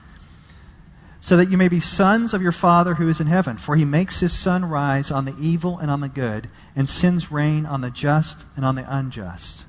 So 1.21 1.37
that 1.37 1.51
you 1.51 1.59
may 1.59 1.69
be 1.69 1.81
sons 1.81 2.33
of 2.33 2.41
your 2.41 2.53
Father 2.53 2.95
who 2.95 3.09
is 3.09 3.21
in 3.21 3.27
heaven, 3.27 3.59
for 3.59 3.77
he 3.77 3.85
makes 3.85 4.21
his 4.21 4.33
sun 4.33 4.65
rise 4.65 5.11
on 5.11 5.27
the 5.27 5.37
evil 5.39 5.79
and 5.79 5.91
on 5.91 6.01
the 6.01 6.09
good, 6.09 6.49
and 6.75 6.89
sends 6.89 7.31
rain 7.31 7.67
on 7.67 7.83
the 7.83 7.91
just 7.91 8.45
and 8.57 8.65
on 8.65 8.75
the 8.75 8.87
unjust. 8.89 9.65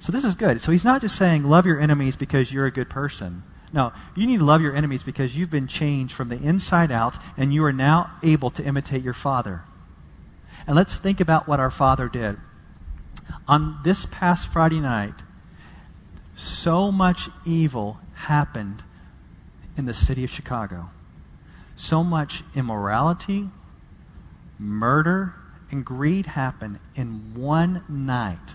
So, 0.00 0.10
this 0.10 0.24
is 0.24 0.34
good. 0.34 0.60
So, 0.60 0.72
he's 0.72 0.84
not 0.84 1.02
just 1.02 1.16
saying, 1.16 1.44
love 1.44 1.66
your 1.66 1.78
enemies 1.78 2.16
because 2.16 2.52
you're 2.52 2.66
a 2.66 2.72
good 2.72 2.90
person. 2.90 3.44
No, 3.72 3.92
you 4.16 4.26
need 4.26 4.38
to 4.38 4.44
love 4.44 4.60
your 4.60 4.74
enemies 4.74 5.02
because 5.02 5.36
you've 5.36 5.50
been 5.50 5.68
changed 5.68 6.14
from 6.14 6.28
the 6.28 6.42
inside 6.42 6.90
out 6.90 7.16
and 7.36 7.54
you 7.54 7.64
are 7.64 7.72
now 7.72 8.10
able 8.22 8.50
to 8.50 8.64
imitate 8.64 9.04
your 9.04 9.14
Father. 9.14 9.62
And 10.66 10.74
let's 10.74 10.98
think 10.98 11.20
about 11.20 11.46
what 11.46 11.60
our 11.60 11.70
Father 11.70 12.08
did. 12.08 12.36
On 13.46 13.78
this 13.84 14.06
past 14.06 14.48
Friday 14.52 14.80
night, 14.80 15.14
so 16.36 16.90
much 16.90 17.28
evil 17.46 18.00
happened 18.14 18.82
in 19.80 19.86
the 19.86 19.94
city 19.94 20.22
of 20.22 20.30
Chicago. 20.30 20.90
So 21.74 22.04
much 22.04 22.42
immorality, 22.54 23.48
murder, 24.58 25.34
and 25.70 25.86
greed 25.86 26.26
happened 26.26 26.80
in 26.94 27.34
one 27.34 27.82
night 27.88 28.54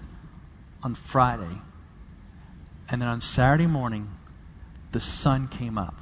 on 0.83 0.93
Friday. 0.93 1.61
And 2.87 3.01
then 3.01 3.09
on 3.09 3.21
Saturday 3.21 3.65
morning, 3.65 4.09
the 4.91 4.99
sun 4.99 5.47
came 5.47 5.79
up. 5.79 5.95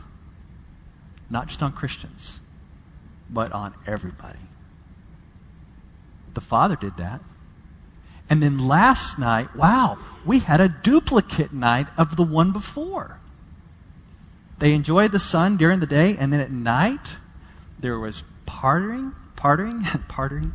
Not 1.29 1.47
just 1.47 1.63
on 1.63 1.71
Christians, 1.71 2.41
but 3.29 3.53
on 3.53 3.73
everybody. 3.88 4.39
The 6.33 6.41
Father 6.41 6.75
did 6.75 6.97
that. 6.97 7.21
And 8.29 8.43
then 8.43 8.67
last 8.67 9.17
night, 9.17 9.55
wow, 9.55 9.97
we 10.25 10.39
had 10.39 10.59
a 10.59 10.67
duplicate 10.67 11.53
night 11.53 11.88
of 11.97 12.17
the 12.17 12.23
one 12.23 12.51
before. 12.51 13.21
They 14.59 14.73
enjoyed 14.73 15.11
the 15.11 15.19
sun 15.19 15.57
during 15.57 15.79
the 15.79 15.87
day, 15.87 16.15
and 16.17 16.31
then 16.31 16.39
at 16.39 16.51
night, 16.51 17.17
there 17.79 17.99
was 17.99 18.23
partying, 18.45 19.13
partying, 19.35 19.81
partying, 20.07 20.51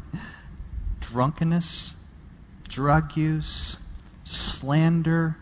drunkenness, 1.00 1.94
drug 2.68 3.16
use, 3.16 3.76
slander, 4.24 5.36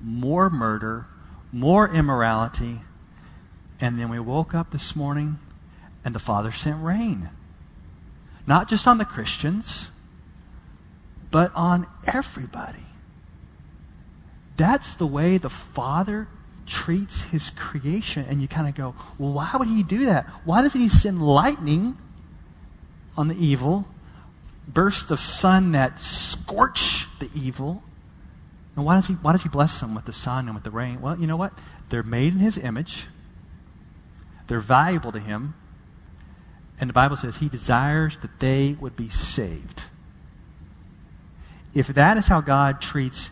more 0.00 0.50
murder, 0.50 1.06
more 1.52 1.88
immorality. 1.92 2.80
And 3.80 3.98
then 3.98 4.08
we 4.08 4.18
woke 4.18 4.54
up 4.54 4.70
this 4.70 4.96
morning 4.96 5.38
and 6.04 6.14
the 6.14 6.20
Father 6.20 6.50
sent 6.50 6.82
rain. 6.82 7.30
Not 8.46 8.68
just 8.68 8.86
on 8.86 8.98
the 8.98 9.04
Christians, 9.04 9.90
but 11.30 11.54
on 11.54 11.86
everybody. 12.06 12.86
That's 14.56 14.94
the 14.94 15.06
way 15.06 15.38
the 15.38 15.50
Father 15.50 16.28
treats 16.68 17.30
his 17.30 17.50
creation. 17.50 18.24
And 18.28 18.40
you 18.40 18.48
kind 18.48 18.68
of 18.68 18.74
go, 18.74 18.94
well, 19.18 19.32
why 19.32 19.50
would 19.54 19.68
he 19.68 19.82
do 19.82 20.06
that? 20.06 20.26
Why 20.44 20.62
doesn't 20.62 20.80
he 20.80 20.88
send 20.88 21.20
lightning 21.20 21.96
on 23.16 23.28
the 23.28 23.36
evil, 23.36 23.88
burst 24.68 25.10
of 25.10 25.18
sun 25.18 25.72
that 25.72 25.98
scorch 25.98 27.06
the 27.18 27.30
evil? 27.34 27.82
And 28.76 28.84
why 28.84 28.94
does 28.94 29.08
he, 29.08 29.14
why 29.14 29.32
does 29.32 29.42
he 29.42 29.48
bless 29.48 29.80
them 29.80 29.94
with 29.94 30.04
the 30.04 30.12
sun 30.12 30.46
and 30.46 30.54
with 30.54 30.62
the 30.62 30.70
rain? 30.70 31.00
Well, 31.00 31.18
you 31.18 31.26
know 31.26 31.36
what? 31.36 31.52
They're 31.88 32.04
made 32.04 32.34
in 32.34 32.38
his 32.38 32.56
image, 32.56 33.06
they're 34.46 34.60
valuable 34.60 35.10
to 35.12 35.18
him. 35.18 35.54
And 36.80 36.88
the 36.88 36.94
Bible 36.94 37.16
says 37.16 37.38
he 37.38 37.48
desires 37.48 38.18
that 38.20 38.38
they 38.38 38.76
would 38.80 38.94
be 38.94 39.08
saved. 39.08 39.82
If 41.74 41.88
that 41.88 42.16
is 42.16 42.28
how 42.28 42.40
God 42.40 42.80
treats 42.80 43.30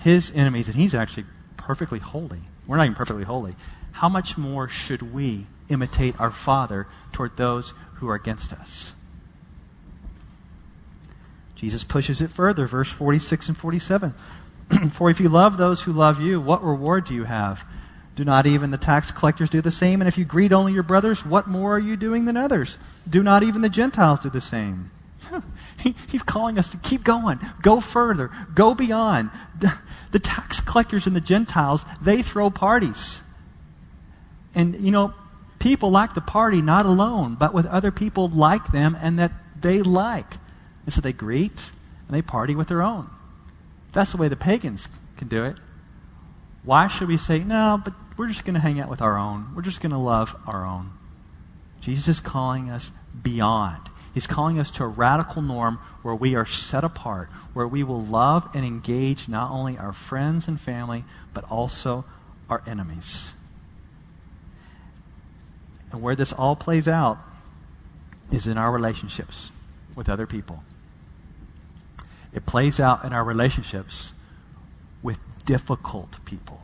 his 0.00 0.34
enemies, 0.34 0.66
and 0.66 0.76
he's 0.76 0.92
actually 0.92 1.26
perfectly 1.56 2.00
holy, 2.00 2.40
we're 2.70 2.76
not 2.76 2.84
even 2.84 2.94
perfectly 2.94 3.24
holy, 3.24 3.54
how 3.90 4.08
much 4.08 4.38
more 4.38 4.68
should 4.68 5.12
we 5.12 5.46
imitate 5.68 6.18
our 6.20 6.30
Father 6.30 6.86
toward 7.12 7.36
those 7.36 7.74
who 7.94 8.08
are 8.08 8.14
against 8.14 8.52
us? 8.52 8.94
Jesus 11.56 11.82
pushes 11.82 12.20
it 12.20 12.30
further, 12.30 12.68
verse 12.68 12.88
46 12.88 13.48
and 13.48 13.56
47. 13.56 14.14
For 14.92 15.10
if 15.10 15.18
you 15.18 15.28
love 15.28 15.56
those 15.56 15.82
who 15.82 15.92
love 15.92 16.20
you, 16.20 16.40
what 16.40 16.62
reward 16.62 17.06
do 17.06 17.12
you 17.14 17.24
have? 17.24 17.66
Do 18.14 18.24
not 18.24 18.46
even 18.46 18.70
the 18.70 18.78
tax 18.78 19.10
collectors 19.10 19.50
do 19.50 19.60
the 19.60 19.72
same? 19.72 20.00
And 20.00 20.06
if 20.06 20.16
you 20.16 20.24
greet 20.24 20.52
only 20.52 20.72
your 20.72 20.84
brothers, 20.84 21.26
what 21.26 21.48
more 21.48 21.74
are 21.74 21.80
you 21.80 21.96
doing 21.96 22.24
than 22.24 22.36
others? 22.36 22.78
Do 23.08 23.24
not 23.24 23.42
even 23.42 23.62
the 23.62 23.68
Gentiles 23.68 24.20
do 24.20 24.30
the 24.30 24.40
same? 24.40 24.92
he, 25.78 25.94
he's 26.08 26.22
calling 26.22 26.58
us 26.58 26.68
to 26.70 26.76
keep 26.78 27.04
going, 27.04 27.38
go 27.62 27.80
further, 27.80 28.30
go 28.54 28.74
beyond. 28.74 29.30
The, 29.58 29.78
the 30.10 30.18
tax 30.18 30.60
collectors 30.60 31.06
and 31.06 31.14
the 31.14 31.20
Gentiles, 31.20 31.84
they 32.00 32.22
throw 32.22 32.50
parties. 32.50 33.22
And, 34.54 34.74
you 34.76 34.90
know, 34.90 35.14
people 35.58 35.90
like 35.90 36.14
to 36.14 36.20
party 36.20 36.62
not 36.62 36.86
alone, 36.86 37.36
but 37.38 37.54
with 37.54 37.66
other 37.66 37.90
people 37.90 38.28
like 38.28 38.72
them 38.72 38.96
and 39.00 39.18
that 39.18 39.32
they 39.60 39.82
like. 39.82 40.34
And 40.84 40.92
so 40.92 41.00
they 41.00 41.12
greet 41.12 41.70
and 42.08 42.16
they 42.16 42.22
party 42.22 42.54
with 42.54 42.68
their 42.68 42.82
own 42.82 43.10
that's 43.92 44.12
the 44.12 44.18
way 44.18 44.28
the 44.28 44.36
pagans 44.36 44.88
can 45.16 45.28
do 45.28 45.44
it, 45.44 45.56
why 46.62 46.88
should 46.88 47.08
we 47.08 47.16
say, 47.16 47.40
no, 47.40 47.80
but 47.82 47.94
we're 48.16 48.28
just 48.28 48.44
going 48.44 48.54
to 48.54 48.60
hang 48.60 48.80
out 48.80 48.88
with 48.88 49.00
our 49.00 49.18
own? 49.18 49.54
We're 49.54 49.62
just 49.62 49.80
going 49.80 49.92
to 49.92 49.98
love 49.98 50.36
our 50.46 50.64
own. 50.64 50.92
Jesus 51.80 52.08
is 52.08 52.20
calling 52.20 52.68
us 52.68 52.90
beyond. 53.22 53.88
He's 54.12 54.26
calling 54.26 54.58
us 54.58 54.70
to 54.72 54.84
a 54.84 54.88
radical 54.88 55.40
norm 55.40 55.78
where 56.02 56.14
we 56.14 56.34
are 56.34 56.46
set 56.46 56.82
apart, 56.82 57.28
where 57.52 57.68
we 57.68 57.84
will 57.84 58.02
love 58.02 58.48
and 58.54 58.64
engage 58.64 59.28
not 59.28 59.50
only 59.50 59.78
our 59.78 59.92
friends 59.92 60.48
and 60.48 60.60
family, 60.60 61.04
but 61.32 61.44
also 61.50 62.04
our 62.48 62.62
enemies. 62.66 63.34
And 65.92 66.02
where 66.02 66.16
this 66.16 66.32
all 66.32 66.56
plays 66.56 66.88
out 66.88 67.18
is 68.30 68.46
in 68.46 68.58
our 68.58 68.72
relationships 68.72 69.50
with 69.94 70.08
other 70.08 70.26
people. 70.26 70.64
It 72.32 72.46
plays 72.46 72.78
out 72.78 73.04
in 73.04 73.12
our 73.12 73.24
relationships 73.24 74.12
with 75.02 75.18
difficult 75.44 76.24
people. 76.24 76.62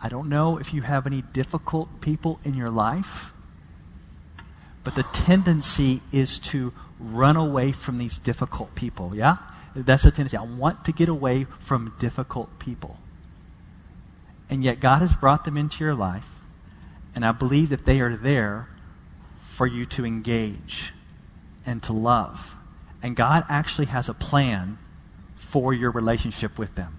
I 0.00 0.08
don't 0.08 0.28
know 0.28 0.58
if 0.58 0.74
you 0.74 0.82
have 0.82 1.06
any 1.06 1.22
difficult 1.22 2.00
people 2.00 2.40
in 2.44 2.54
your 2.54 2.70
life, 2.70 3.32
but 4.84 4.94
the 4.94 5.04
tendency 5.04 6.00
is 6.10 6.38
to 6.38 6.72
run 6.98 7.36
away 7.36 7.72
from 7.72 7.98
these 7.98 8.18
difficult 8.18 8.74
people, 8.74 9.14
yeah? 9.14 9.36
That's 9.74 10.02
the 10.02 10.10
tendency. 10.10 10.36
I 10.36 10.42
want 10.42 10.84
to 10.84 10.92
get 10.92 11.08
away 11.08 11.44
from 11.60 11.94
difficult 11.98 12.58
people. 12.58 12.98
And 14.50 14.62
yet, 14.62 14.80
God 14.80 14.98
has 15.00 15.14
brought 15.14 15.44
them 15.44 15.56
into 15.56 15.82
your 15.82 15.94
life, 15.94 16.40
and 17.14 17.24
I 17.24 17.32
believe 17.32 17.70
that 17.70 17.86
they 17.86 18.00
are 18.00 18.16
there 18.16 18.68
for 19.40 19.66
you 19.66 19.86
to 19.86 20.04
engage 20.04 20.92
and 21.64 21.82
to 21.84 21.92
love. 21.92 22.56
And 23.02 23.16
God 23.16 23.44
actually 23.48 23.86
has 23.86 24.08
a 24.08 24.14
plan 24.14 24.78
for 25.36 25.72
your 25.72 25.90
relationship 25.90 26.58
with 26.58 26.74
them. 26.74 26.98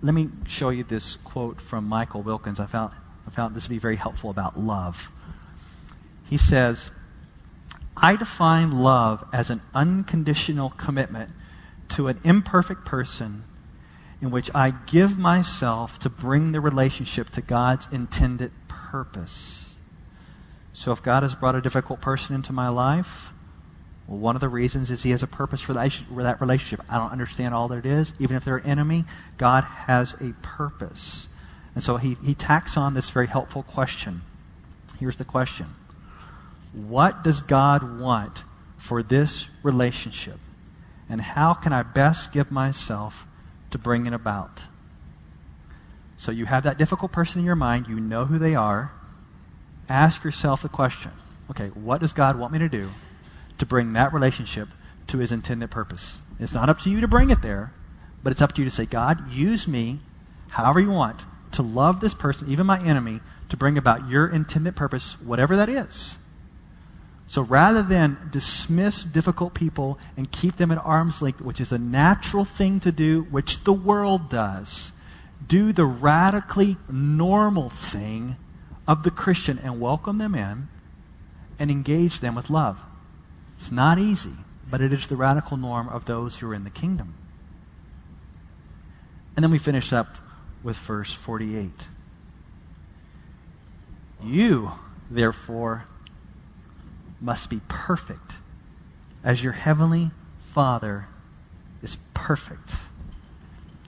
Let 0.00 0.14
me 0.14 0.30
show 0.46 0.70
you 0.70 0.84
this 0.84 1.16
quote 1.16 1.60
from 1.60 1.86
Michael 1.86 2.22
Wilkins. 2.22 2.58
I 2.58 2.66
found, 2.66 2.92
I 3.26 3.30
found 3.30 3.54
this 3.54 3.64
to 3.64 3.70
be 3.70 3.78
very 3.78 3.96
helpful 3.96 4.30
about 4.30 4.58
love. 4.58 5.10
He 6.28 6.36
says, 6.36 6.90
I 7.96 8.16
define 8.16 8.82
love 8.82 9.24
as 9.32 9.50
an 9.50 9.60
unconditional 9.74 10.70
commitment 10.70 11.30
to 11.90 12.08
an 12.08 12.18
imperfect 12.24 12.84
person 12.84 13.44
in 14.20 14.30
which 14.30 14.50
I 14.54 14.70
give 14.86 15.18
myself 15.18 15.98
to 16.00 16.08
bring 16.08 16.52
the 16.52 16.60
relationship 16.60 17.30
to 17.30 17.42
God's 17.42 17.92
intended 17.92 18.52
purpose. 18.68 19.74
So 20.72 20.92
if 20.92 21.02
God 21.02 21.22
has 21.22 21.34
brought 21.34 21.54
a 21.54 21.60
difficult 21.60 22.00
person 22.00 22.34
into 22.34 22.52
my 22.52 22.68
life, 22.68 23.32
well, 24.06 24.18
one 24.18 24.36
of 24.36 24.40
the 24.40 24.48
reasons 24.48 24.90
is 24.90 25.02
He 25.02 25.10
has 25.10 25.22
a 25.22 25.26
purpose 25.26 25.60
for 25.60 25.74
that 25.74 26.40
relationship. 26.40 26.84
I 26.88 26.98
don't 26.98 27.12
understand 27.12 27.54
all 27.54 27.68
that 27.68 27.78
it 27.78 27.86
is. 27.86 28.14
Even 28.18 28.36
if 28.36 28.44
they're 28.44 28.56
an 28.56 28.66
enemy, 28.66 29.04
God 29.36 29.64
has 29.64 30.14
a 30.14 30.32
purpose. 30.40 31.28
And 31.74 31.82
so 31.82 31.96
he, 31.96 32.16
he 32.24 32.34
tacks 32.34 32.76
on 32.76 32.94
this 32.94 33.10
very 33.10 33.26
helpful 33.26 33.62
question. 33.62 34.22
Here's 34.98 35.16
the 35.16 35.24
question 35.24 35.74
what 36.72 37.22
does 37.22 37.40
God 37.40 37.98
want 37.98 38.44
for 38.76 39.02
this 39.02 39.50
relationship? 39.62 40.38
And 41.08 41.20
how 41.20 41.52
can 41.52 41.72
I 41.72 41.82
best 41.82 42.32
give 42.32 42.50
myself 42.50 43.26
to 43.70 43.78
bring 43.78 44.06
it 44.06 44.12
about? 44.12 44.64
So 46.16 46.32
you 46.32 46.46
have 46.46 46.62
that 46.62 46.78
difficult 46.78 47.12
person 47.12 47.40
in 47.40 47.44
your 47.44 47.56
mind, 47.56 47.88
you 47.88 48.00
know 48.00 48.26
who 48.26 48.38
they 48.38 48.54
are. 48.54 48.92
Ask 49.88 50.24
yourself 50.24 50.62
the 50.62 50.68
question 50.68 51.10
okay, 51.50 51.68
what 51.68 52.00
does 52.00 52.14
God 52.14 52.38
want 52.38 52.52
me 52.52 52.58
to 52.60 52.68
do 52.68 52.90
to 53.58 53.66
bring 53.66 53.92
that 53.92 54.14
relationship 54.14 54.68
to 55.08 55.18
his 55.18 55.32
intended 55.32 55.70
purpose? 55.70 56.20
It's 56.38 56.54
not 56.54 56.70
up 56.70 56.80
to 56.80 56.90
you 56.90 57.00
to 57.02 57.08
bring 57.08 57.28
it 57.28 57.42
there, 57.42 57.74
but 58.22 58.30
it's 58.30 58.40
up 58.40 58.52
to 58.52 58.62
you 58.62 58.64
to 58.64 58.74
say, 58.74 58.86
God, 58.86 59.30
use 59.30 59.68
me 59.68 60.00
however 60.50 60.80
you 60.80 60.90
want 60.90 61.26
to 61.52 61.62
love 61.62 62.00
this 62.00 62.14
person, 62.14 62.48
even 62.48 62.66
my 62.66 62.82
enemy, 62.82 63.20
to 63.48 63.56
bring 63.56 63.76
about 63.76 64.08
your 64.08 64.26
intended 64.26 64.76
purpose, 64.76 65.20
whatever 65.20 65.56
that 65.56 65.68
is. 65.68 66.16
So 67.26 67.42
rather 67.42 67.82
than 67.82 68.18
dismiss 68.30 69.04
difficult 69.04 69.54
people 69.54 69.98
and 70.16 70.30
keep 70.30 70.56
them 70.56 70.70
at 70.70 70.78
arm's 70.84 71.22
length, 71.22 71.40
which 71.40 71.60
is 71.60 71.72
a 71.72 71.78
natural 71.78 72.44
thing 72.44 72.78
to 72.80 72.92
do, 72.92 73.22
which 73.22 73.64
the 73.64 73.72
world 73.72 74.28
does, 74.28 74.92
do 75.46 75.72
the 75.72 75.86
radically 75.86 76.76
normal 76.90 77.70
thing 77.70 78.36
of 78.86 79.02
the 79.02 79.10
Christian 79.10 79.58
and 79.58 79.80
welcome 79.80 80.18
them 80.18 80.34
in 80.34 80.68
and 81.58 81.70
engage 81.70 82.20
them 82.20 82.34
with 82.34 82.50
love. 82.50 82.82
It's 83.56 83.72
not 83.72 83.98
easy, 83.98 84.44
but 84.70 84.80
it 84.80 84.92
is 84.92 85.06
the 85.06 85.16
radical 85.16 85.56
norm 85.56 85.88
of 85.88 86.04
those 86.04 86.36
who 86.36 86.50
are 86.50 86.54
in 86.54 86.64
the 86.64 86.70
kingdom. 86.70 87.14
And 89.36 89.42
then 89.42 89.50
we 89.50 89.58
finish 89.58 89.92
up 89.92 90.18
with 90.62 90.76
verse 90.76 91.12
48. 91.12 91.70
You, 94.22 94.72
therefore, 95.10 95.86
must 97.20 97.50
be 97.50 97.60
perfect 97.68 98.34
as 99.24 99.42
your 99.42 99.52
heavenly 99.52 100.10
Father 100.38 101.06
is 101.82 101.96
perfect. 102.14 102.74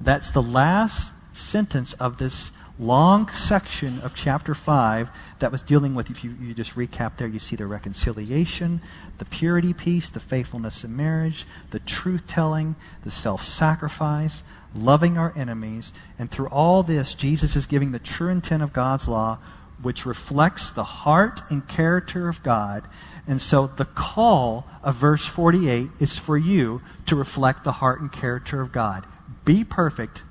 That's 0.00 0.30
the 0.30 0.42
last 0.42 1.12
sentence 1.36 1.92
of 1.94 2.18
this 2.18 2.52
long 2.78 3.28
section 3.28 4.00
of 4.00 4.14
chapter 4.14 4.54
5 4.54 5.10
that 5.38 5.52
was 5.52 5.62
dealing 5.62 5.94
with, 5.94 6.10
if 6.10 6.24
you, 6.24 6.34
you 6.40 6.54
just 6.54 6.74
recap 6.74 7.16
there, 7.16 7.28
you 7.28 7.38
see 7.38 7.56
the 7.56 7.66
reconciliation, 7.66 8.80
the 9.18 9.24
purity 9.24 9.72
piece, 9.72 10.10
the 10.10 10.20
faithfulness 10.20 10.84
in 10.84 10.96
marriage, 10.96 11.46
the 11.70 11.78
truth 11.80 12.26
telling, 12.26 12.76
the 13.02 13.10
self 13.10 13.42
sacrifice, 13.44 14.42
loving 14.74 15.16
our 15.16 15.32
enemies. 15.36 15.92
And 16.18 16.30
through 16.30 16.48
all 16.48 16.82
this, 16.82 17.14
Jesus 17.14 17.56
is 17.56 17.66
giving 17.66 17.92
the 17.92 17.98
true 17.98 18.30
intent 18.30 18.62
of 18.62 18.72
God's 18.72 19.06
law, 19.06 19.38
which 19.82 20.06
reflects 20.06 20.70
the 20.70 20.84
heart 20.84 21.42
and 21.50 21.68
character 21.68 22.28
of 22.28 22.42
God 22.42 22.88
and 23.26 23.40
so 23.40 23.66
the 23.66 23.86
call 23.86 24.66
of 24.82 24.96
verse 24.96 25.24
48 25.24 25.88
is 25.98 26.18
for 26.18 26.36
you 26.36 26.82
to 27.06 27.16
reflect 27.16 27.64
the 27.64 27.72
heart 27.72 28.00
and 28.00 28.12
character 28.12 28.60
of 28.60 28.72
God. 28.72 29.06
Be 29.44 29.64
perfect 29.64 30.22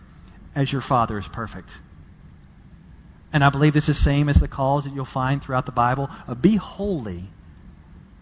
as 0.56 0.72
your 0.72 0.82
Father 0.82 1.18
is 1.18 1.28
perfect. 1.28 1.70
And 3.34 3.44
I 3.44 3.50
believe 3.50 3.74
this 3.74 3.90
is 3.90 3.98
the 3.98 4.04
same 4.04 4.30
as 4.30 4.40
the 4.40 4.48
calls 4.48 4.84
that 4.84 4.94
you'll 4.94 5.06
find 5.06 5.42
throughout 5.42 5.66
the 5.66 5.72
Bible 5.72 6.10
of 6.28 6.42
be 6.42 6.56
holy 6.56 7.26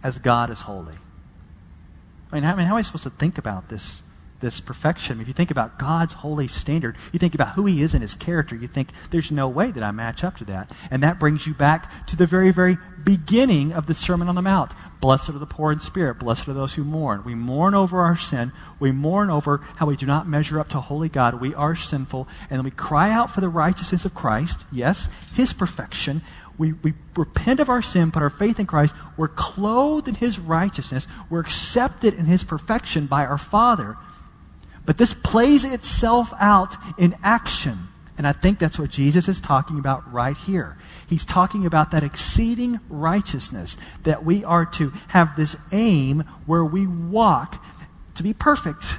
as 0.01 0.17
God 0.17 0.49
is 0.49 0.61
holy. 0.61 0.95
I 2.31 2.35
mean, 2.35 2.43
how, 2.43 2.53
I 2.53 2.55
mean, 2.55 2.65
how 2.65 2.73
am 2.73 2.77
I 2.77 2.81
supposed 2.81 3.03
to 3.03 3.09
think 3.09 3.37
about 3.37 3.67
this? 3.67 4.01
This 4.41 4.59
perfection. 4.59 5.21
If 5.21 5.27
you 5.27 5.33
think 5.33 5.51
about 5.51 5.79
God's 5.79 6.13
holy 6.13 6.47
standard, 6.47 6.97
you 7.11 7.19
think 7.19 7.35
about 7.35 7.49
who 7.49 7.65
He 7.65 7.81
is 7.81 7.93
in 7.93 8.01
His 8.01 8.13
character, 8.13 8.55
you 8.55 8.67
think 8.67 8.89
there's 9.11 9.31
no 9.31 9.47
way 9.47 9.71
that 9.71 9.83
I 9.83 9.91
match 9.91 10.23
up 10.23 10.37
to 10.37 10.45
that. 10.45 10.71
And 10.89 11.01
that 11.03 11.19
brings 11.19 11.47
you 11.47 11.53
back 11.53 12.05
to 12.07 12.15
the 12.15 12.25
very, 12.25 12.51
very 12.51 12.77
beginning 13.03 13.73
of 13.73 13.87
the 13.87 13.93
Sermon 13.93 14.27
on 14.27 14.35
the 14.35 14.41
Mount. 14.41 14.71
Blessed 14.99 15.29
are 15.29 15.39
the 15.39 15.47
poor 15.47 15.71
in 15.71 15.79
spirit, 15.79 16.19
blessed 16.19 16.47
are 16.47 16.53
those 16.53 16.75
who 16.75 16.83
mourn. 16.83 17.23
We 17.23 17.33
mourn 17.33 17.73
over 17.73 18.01
our 18.01 18.15
sin, 18.15 18.51
we 18.79 18.91
mourn 18.91 19.29
over 19.29 19.57
how 19.77 19.87
we 19.87 19.95
do 19.95 20.05
not 20.05 20.27
measure 20.27 20.59
up 20.59 20.69
to 20.69 20.79
holy 20.79 21.09
God. 21.09 21.41
We 21.41 21.55
are 21.55 21.75
sinful, 21.75 22.27
and 22.49 22.63
we 22.63 22.71
cry 22.71 23.09
out 23.09 23.31
for 23.31 23.41
the 23.41 23.49
righteousness 23.49 24.05
of 24.05 24.13
Christ, 24.13 24.63
yes, 24.71 25.09
His 25.33 25.53
perfection. 25.53 26.21
We, 26.57 26.73
we 26.73 26.93
repent 27.15 27.59
of 27.59 27.69
our 27.69 27.81
sin, 27.81 28.11
put 28.11 28.21
our 28.21 28.29
faith 28.29 28.59
in 28.59 28.67
Christ. 28.67 28.93
We're 29.17 29.29
clothed 29.29 30.07
in 30.07 30.15
His 30.15 30.37
righteousness. 30.37 31.07
We're 31.27 31.39
accepted 31.39 32.13
in 32.13 32.25
His 32.25 32.43
perfection 32.43 33.07
by 33.07 33.25
our 33.25 33.39
Father. 33.39 33.97
But 34.91 34.97
this 34.97 35.13
plays 35.13 35.63
itself 35.63 36.33
out 36.37 36.75
in 36.97 37.15
action. 37.23 37.87
And 38.17 38.27
I 38.27 38.33
think 38.33 38.59
that's 38.59 38.77
what 38.77 38.89
Jesus 38.89 39.29
is 39.29 39.39
talking 39.39 39.79
about 39.79 40.11
right 40.11 40.35
here. 40.35 40.77
He's 41.07 41.23
talking 41.23 41.65
about 41.65 41.91
that 41.91 42.03
exceeding 42.03 42.81
righteousness, 42.89 43.77
that 44.03 44.25
we 44.25 44.43
are 44.43 44.65
to 44.65 44.91
have 45.07 45.37
this 45.37 45.55
aim 45.71 46.25
where 46.45 46.65
we 46.65 46.85
walk 46.87 47.63
to 48.15 48.21
be 48.21 48.33
perfect, 48.33 48.97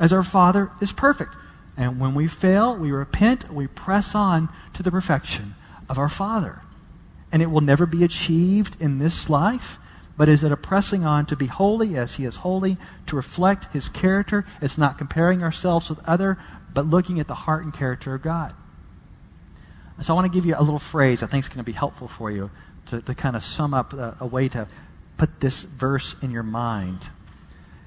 as 0.00 0.10
our 0.10 0.22
Father 0.22 0.70
is 0.80 0.90
perfect. 0.90 1.34
And 1.76 2.00
when 2.00 2.14
we 2.14 2.28
fail, 2.28 2.74
we 2.74 2.90
repent, 2.90 3.52
we 3.52 3.66
press 3.66 4.14
on 4.14 4.48
to 4.72 4.82
the 4.82 4.90
perfection 4.90 5.54
of 5.86 5.98
our 5.98 6.08
Father. 6.08 6.62
And 7.30 7.42
it 7.42 7.50
will 7.50 7.60
never 7.60 7.84
be 7.84 8.04
achieved 8.04 8.80
in 8.80 9.00
this 9.00 9.28
life 9.28 9.78
but 10.16 10.28
is 10.28 10.42
it 10.42 10.52
a 10.52 10.56
pressing 10.56 11.04
on 11.04 11.26
to 11.26 11.36
be 11.36 11.46
holy 11.46 11.96
as 11.96 12.14
he 12.14 12.24
is 12.24 12.36
holy, 12.36 12.76
to 13.06 13.16
reflect 13.16 13.72
his 13.72 13.88
character? 13.88 14.44
It's 14.60 14.78
not 14.78 14.98
comparing 14.98 15.42
ourselves 15.42 15.90
with 15.90 16.00
other, 16.08 16.38
but 16.72 16.86
looking 16.86 17.20
at 17.20 17.28
the 17.28 17.34
heart 17.34 17.64
and 17.64 17.72
character 17.72 18.14
of 18.14 18.22
God. 18.22 18.54
So 20.00 20.12
I 20.12 20.16
want 20.16 20.30
to 20.30 20.32
give 20.32 20.44
you 20.44 20.54
a 20.56 20.60
little 20.62 20.78
phrase 20.78 21.22
I 21.22 21.26
think 21.26 21.44
is 21.44 21.48
going 21.48 21.58
to 21.58 21.64
be 21.64 21.72
helpful 21.72 22.06
for 22.06 22.30
you 22.30 22.50
to, 22.86 23.00
to 23.00 23.14
kind 23.14 23.34
of 23.36 23.42
sum 23.42 23.72
up 23.74 23.92
a, 23.92 24.16
a 24.20 24.26
way 24.26 24.48
to 24.48 24.68
put 25.16 25.40
this 25.40 25.62
verse 25.62 26.14
in 26.22 26.30
your 26.30 26.42
mind. 26.42 27.08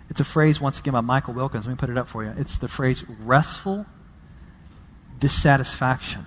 It's 0.10 0.20
a 0.20 0.24
phrase, 0.24 0.60
once 0.60 0.80
again, 0.80 0.94
by 0.94 1.02
Michael 1.02 1.36
Wilkins. 1.36 1.68
Let 1.68 1.74
me 1.74 1.78
put 1.78 1.92
it 1.92 1.98
up 1.98 2.08
for 2.08 2.24
you. 2.24 2.34
It's 2.36 2.58
the 2.58 2.68
phrase 2.68 3.06
restful 3.08 3.86
dissatisfaction. 5.20 6.26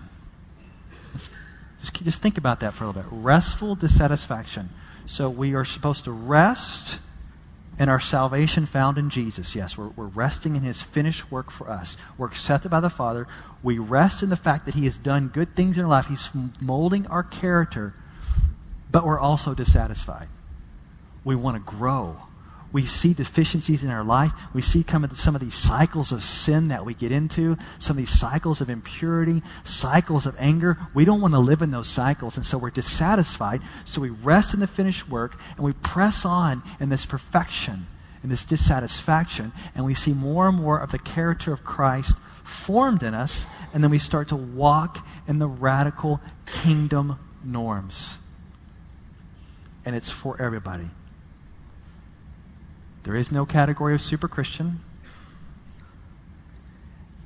Just, 1.80 2.05
just 2.05 2.22
think 2.22 2.38
about 2.38 2.61
that 2.61 2.74
for 2.74 2.84
a 2.84 2.86
little 2.86 3.03
bit. 3.03 3.11
Restful 3.11 3.74
dissatisfaction. 3.74 4.70
So 5.07 5.28
we 5.28 5.55
are 5.55 5.64
supposed 5.64 6.05
to 6.05 6.12
rest 6.12 7.00
in 7.78 7.88
our 7.88 8.00
salvation 8.00 8.66
found 8.66 8.98
in 8.98 9.11
Jesus. 9.11 9.55
Yes, 9.55 9.76
we're, 9.76 9.88
we're 9.88 10.07
resting 10.07 10.57
in 10.57 10.62
his 10.62 10.82
finished 10.82 11.30
work 11.30 11.50
for 11.50 11.70
us. 11.70 11.96
We're 12.18 12.28
accepted 12.28 12.70
by 12.70 12.80
the 12.80 12.90
Father. 12.90 13.26
We 13.62 13.78
rest 13.78 14.22
in 14.22 14.30
the 14.30 14.36
fact 14.36 14.66
that 14.66 14.74
he 14.74 14.84
has 14.84 14.98
done 14.98 15.28
good 15.28 15.57
things 15.57 15.76
in 15.76 15.84
our 15.84 15.90
life. 15.90 16.07
He's 16.07 16.28
molding 16.61 17.07
our 17.07 17.22
character, 17.22 17.94
but 18.90 19.05
we're 19.05 19.18
also 19.18 19.55
dissatisfied. 19.55 20.28
We 21.24 21.34
want 21.34 21.57
to 21.57 21.62
grow. 21.62 22.18
We 22.72 22.86
see 22.86 23.12
deficiencies 23.12 23.84
in 23.84 23.90
our 23.90 24.02
life. 24.02 24.32
We 24.54 24.62
see 24.62 24.82
come 24.82 25.08
some 25.14 25.34
of 25.34 25.40
these 25.40 25.54
cycles 25.54 26.10
of 26.10 26.24
sin 26.24 26.68
that 26.68 26.86
we 26.86 26.94
get 26.94 27.12
into, 27.12 27.56
some 27.78 27.94
of 27.94 27.98
these 27.98 28.18
cycles 28.18 28.60
of 28.60 28.70
impurity, 28.70 29.42
cycles 29.64 30.24
of 30.24 30.34
anger. 30.38 30.78
We 30.94 31.04
don't 31.04 31.20
want 31.20 31.34
to 31.34 31.40
live 31.40 31.60
in 31.60 31.70
those 31.70 31.88
cycles, 31.88 32.36
and 32.36 32.46
so 32.46 32.56
we're 32.56 32.70
dissatisfied. 32.70 33.60
So 33.84 34.00
we 34.00 34.10
rest 34.10 34.54
in 34.54 34.60
the 34.60 34.66
finished 34.66 35.08
work 35.08 35.38
and 35.56 35.64
we 35.64 35.72
press 35.72 36.24
on 36.24 36.62
in 36.80 36.88
this 36.88 37.04
perfection, 37.04 37.86
in 38.22 38.30
this 38.30 38.44
dissatisfaction, 38.44 39.52
and 39.74 39.84
we 39.84 39.94
see 39.94 40.14
more 40.14 40.48
and 40.48 40.56
more 40.56 40.78
of 40.78 40.92
the 40.92 40.98
character 40.98 41.52
of 41.52 41.64
Christ 41.64 42.16
formed 42.42 43.02
in 43.02 43.14
us, 43.14 43.46
and 43.72 43.82
then 43.82 43.90
we 43.90 43.98
start 43.98 44.28
to 44.28 44.36
walk 44.36 45.06
in 45.26 45.38
the 45.38 45.46
radical 45.46 46.20
kingdom 46.46 47.18
norms. 47.44 48.18
And 49.84 49.96
it's 49.96 50.10
for 50.10 50.40
everybody. 50.40 50.90
There 53.03 53.16
is 53.16 53.32
no 53.32 53.44
category 53.44 53.94
of 53.94 54.00
super 54.00 54.28
Christian. 54.28 54.80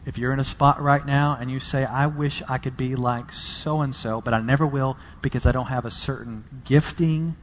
If 0.06 0.16
you're 0.16 0.32
in 0.32 0.38
a 0.38 0.44
spot 0.44 0.80
right 0.80 1.04
now 1.04 1.36
and 1.38 1.50
you 1.50 1.58
say, 1.58 1.84
I 1.84 2.06
wish 2.06 2.42
I 2.48 2.58
could 2.58 2.76
be 2.76 2.94
like 2.94 3.32
so 3.32 3.80
and 3.80 3.94
so, 3.94 4.20
but 4.20 4.32
I 4.32 4.40
never 4.40 4.66
will 4.66 4.96
because 5.20 5.44
I 5.44 5.52
don't 5.52 5.66
have 5.66 5.84
a 5.84 5.90
certain 5.90 6.44
gifting 6.64 7.36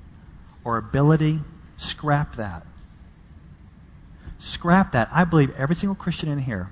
or 0.64 0.78
ability, 0.78 1.42
scrap 1.76 2.38
that. 2.38 2.66
Scrap 4.40 4.94
that. 4.94 5.10
I 5.12 5.26
believe 5.26 5.54
every 5.56 5.76
single 5.76 5.96
Christian 5.96 6.30
in 6.30 6.40
here 6.40 6.70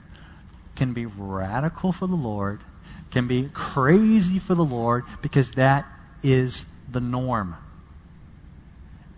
can 0.76 0.94
be 0.94 1.06
radical 1.06 1.92
for 1.92 2.08
the 2.08 2.16
Lord, 2.16 2.62
can 3.12 3.28
be 3.28 3.50
crazy 3.54 4.40
for 4.40 4.56
the 4.56 4.66
Lord, 4.66 5.04
because 5.22 5.52
that 5.52 5.86
is 6.24 6.66
the 6.90 7.02
norm. 7.02 7.56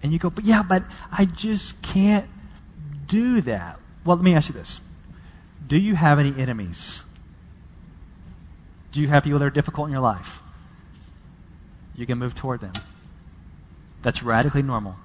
And 0.01 0.11
you 0.11 0.19
go, 0.19 0.29
but 0.29 0.43
yeah, 0.43 0.63
but 0.63 0.83
I 1.11 1.25
just 1.25 1.81
can't 1.81 2.27
do 3.07 3.41
that. 3.41 3.79
Well, 4.05 4.17
let 4.17 4.23
me 4.23 4.35
ask 4.35 4.49
you 4.49 4.55
this 4.55 4.79
Do 5.67 5.77
you 5.77 5.95
have 5.95 6.19
any 6.19 6.33
enemies? 6.39 7.03
Do 8.91 9.01
you 9.01 9.07
have 9.07 9.23
people 9.23 9.39
that 9.39 9.45
are 9.45 9.49
difficult 9.49 9.87
in 9.87 9.91
your 9.91 10.01
life? 10.01 10.41
You 11.95 12.05
can 12.05 12.17
move 12.17 12.35
toward 12.35 12.61
them. 12.61 12.73
That's 14.01 14.21
radically 14.21 14.61
normal. 14.61 14.95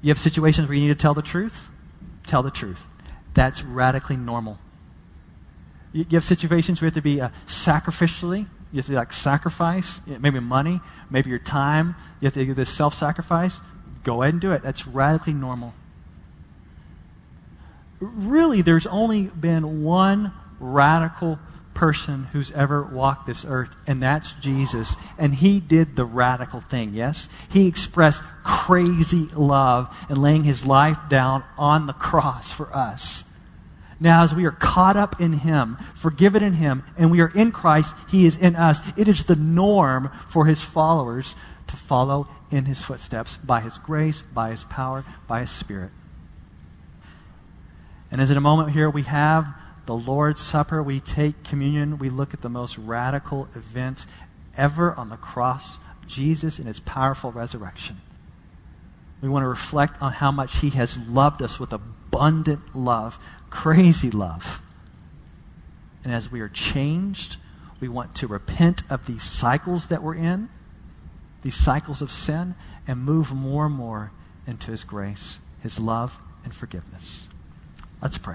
You 0.00 0.08
have 0.08 0.18
situations 0.18 0.68
where 0.68 0.76
you 0.76 0.82
need 0.82 0.96
to 0.98 1.00
tell 1.00 1.14
the 1.14 1.22
truth? 1.22 1.68
Tell 2.26 2.42
the 2.42 2.50
truth. 2.50 2.86
That's 3.34 3.62
radically 3.62 4.16
normal. 4.16 4.58
You, 5.92 6.06
have 6.12 6.24
situations 6.24 6.80
where 6.80 6.86
you 6.86 6.90
have 6.90 6.94
to 6.94 7.02
be 7.02 7.20
uh, 7.20 7.28
sacrificially, 7.46 8.46
you 8.72 8.78
have 8.78 8.86
to 8.86 8.92
like 8.92 9.12
sacrifice, 9.12 10.00
maybe 10.06 10.40
money, 10.40 10.80
maybe 11.10 11.28
your 11.28 11.38
time. 11.38 11.94
You 12.20 12.26
have 12.26 12.32
to 12.34 12.44
do 12.44 12.54
this 12.54 12.70
self 12.70 12.94
sacrifice. 12.94 13.60
Go 14.02 14.22
ahead 14.22 14.34
and 14.34 14.40
do 14.40 14.52
it. 14.52 14.62
That's 14.62 14.86
radically 14.86 15.34
normal. 15.34 15.74
Really, 18.02 18.62
there's 18.62 18.86
only 18.86 19.28
been 19.28 19.84
one 19.84 20.32
radical 20.58 21.38
person 21.72 22.24
who's 22.32 22.50
ever 22.50 22.82
walked 22.82 23.26
this 23.28 23.44
earth, 23.46 23.74
and 23.86 24.02
that's 24.02 24.32
Jesus. 24.32 24.96
And 25.16 25.36
he 25.36 25.60
did 25.60 25.94
the 25.94 26.04
radical 26.04 26.60
thing, 26.60 26.94
yes? 26.94 27.28
He 27.48 27.68
expressed 27.68 28.22
crazy 28.42 29.28
love 29.36 29.96
and 30.08 30.18
laying 30.18 30.42
his 30.42 30.66
life 30.66 30.98
down 31.08 31.44
on 31.56 31.86
the 31.86 31.92
cross 31.92 32.50
for 32.50 32.74
us. 32.74 33.32
Now, 34.00 34.24
as 34.24 34.34
we 34.34 34.44
are 34.46 34.50
caught 34.50 34.96
up 34.96 35.20
in 35.20 35.32
Him, 35.32 35.76
forgiven 35.94 36.42
in 36.42 36.54
Him, 36.54 36.82
and 36.98 37.08
we 37.08 37.20
are 37.20 37.30
in 37.36 37.52
Christ, 37.52 37.94
He 38.08 38.26
is 38.26 38.36
in 38.36 38.56
us. 38.56 38.80
It 38.98 39.06
is 39.06 39.26
the 39.26 39.36
norm 39.36 40.10
for 40.26 40.46
His 40.46 40.60
followers 40.60 41.36
to 41.68 41.76
follow 41.76 42.26
in 42.50 42.64
His 42.64 42.82
footsteps 42.82 43.36
by 43.36 43.60
His 43.60 43.78
grace, 43.78 44.20
by 44.20 44.50
His 44.50 44.64
power, 44.64 45.04
by 45.28 45.42
His 45.42 45.52
Spirit. 45.52 45.92
And 48.12 48.20
as 48.20 48.30
in 48.30 48.36
a 48.36 48.42
moment 48.42 48.70
here 48.70 48.90
we 48.90 49.02
have 49.02 49.54
the 49.86 49.94
Lord's 49.96 50.40
Supper, 50.40 50.82
we 50.82 51.00
take 51.00 51.42
communion, 51.42 51.98
we 51.98 52.10
look 52.10 52.34
at 52.34 52.42
the 52.42 52.50
most 52.50 52.76
radical 52.78 53.48
event 53.56 54.06
ever 54.56 54.94
on 54.94 55.08
the 55.08 55.16
cross 55.16 55.78
Jesus 56.06 56.58
in 56.58 56.66
His 56.66 56.78
powerful 56.78 57.32
resurrection. 57.32 58.00
We 59.22 59.30
want 59.30 59.44
to 59.44 59.48
reflect 59.48 60.00
on 60.02 60.12
how 60.12 60.30
much 60.30 60.58
He 60.58 60.70
has 60.70 61.08
loved 61.08 61.40
us 61.40 61.58
with 61.58 61.72
abundant 61.72 62.76
love 62.76 63.18
crazy 63.48 64.10
love. 64.10 64.60
And 66.04 66.12
as 66.12 66.30
we 66.30 66.40
are 66.40 66.48
changed, 66.48 67.36
we 67.80 67.88
want 67.88 68.14
to 68.16 68.26
repent 68.26 68.82
of 68.90 69.06
these 69.06 69.22
cycles 69.22 69.86
that 69.86 70.02
we're 70.02 70.16
in, 70.16 70.48
these 71.42 71.56
cycles 71.56 72.02
of 72.02 72.12
sin, 72.12 72.56
and 72.86 73.00
move 73.00 73.32
more 73.32 73.66
and 73.66 73.74
more 73.74 74.12
into 74.46 74.70
His 74.70 74.84
grace, 74.84 75.38
His 75.60 75.78
love, 75.78 76.20
and 76.44 76.54
forgiveness. 76.54 77.28
Let's 78.02 78.18
pray. 78.18 78.34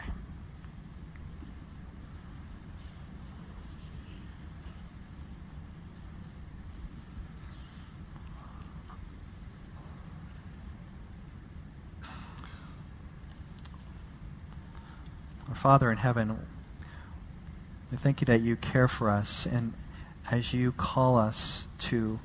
Our 15.50 15.56
Father 15.56 15.92
in 15.92 15.98
heaven, 15.98 16.40
we 17.92 17.98
thank 17.98 18.22
you 18.22 18.26
that 18.26 18.40
you 18.40 18.56
care 18.56 18.88
for 18.88 19.10
us, 19.10 19.46
and 19.46 19.74
as 20.32 20.54
you 20.54 20.72
call 20.72 21.18
us 21.18 21.68
to 21.80 22.20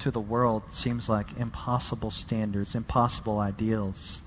to 0.00 0.10
the 0.10 0.20
world 0.20 0.64
seems 0.72 1.08
like 1.08 1.36
impossible 1.38 2.10
standards, 2.10 2.74
impossible 2.74 3.38
ideals. 3.38 4.22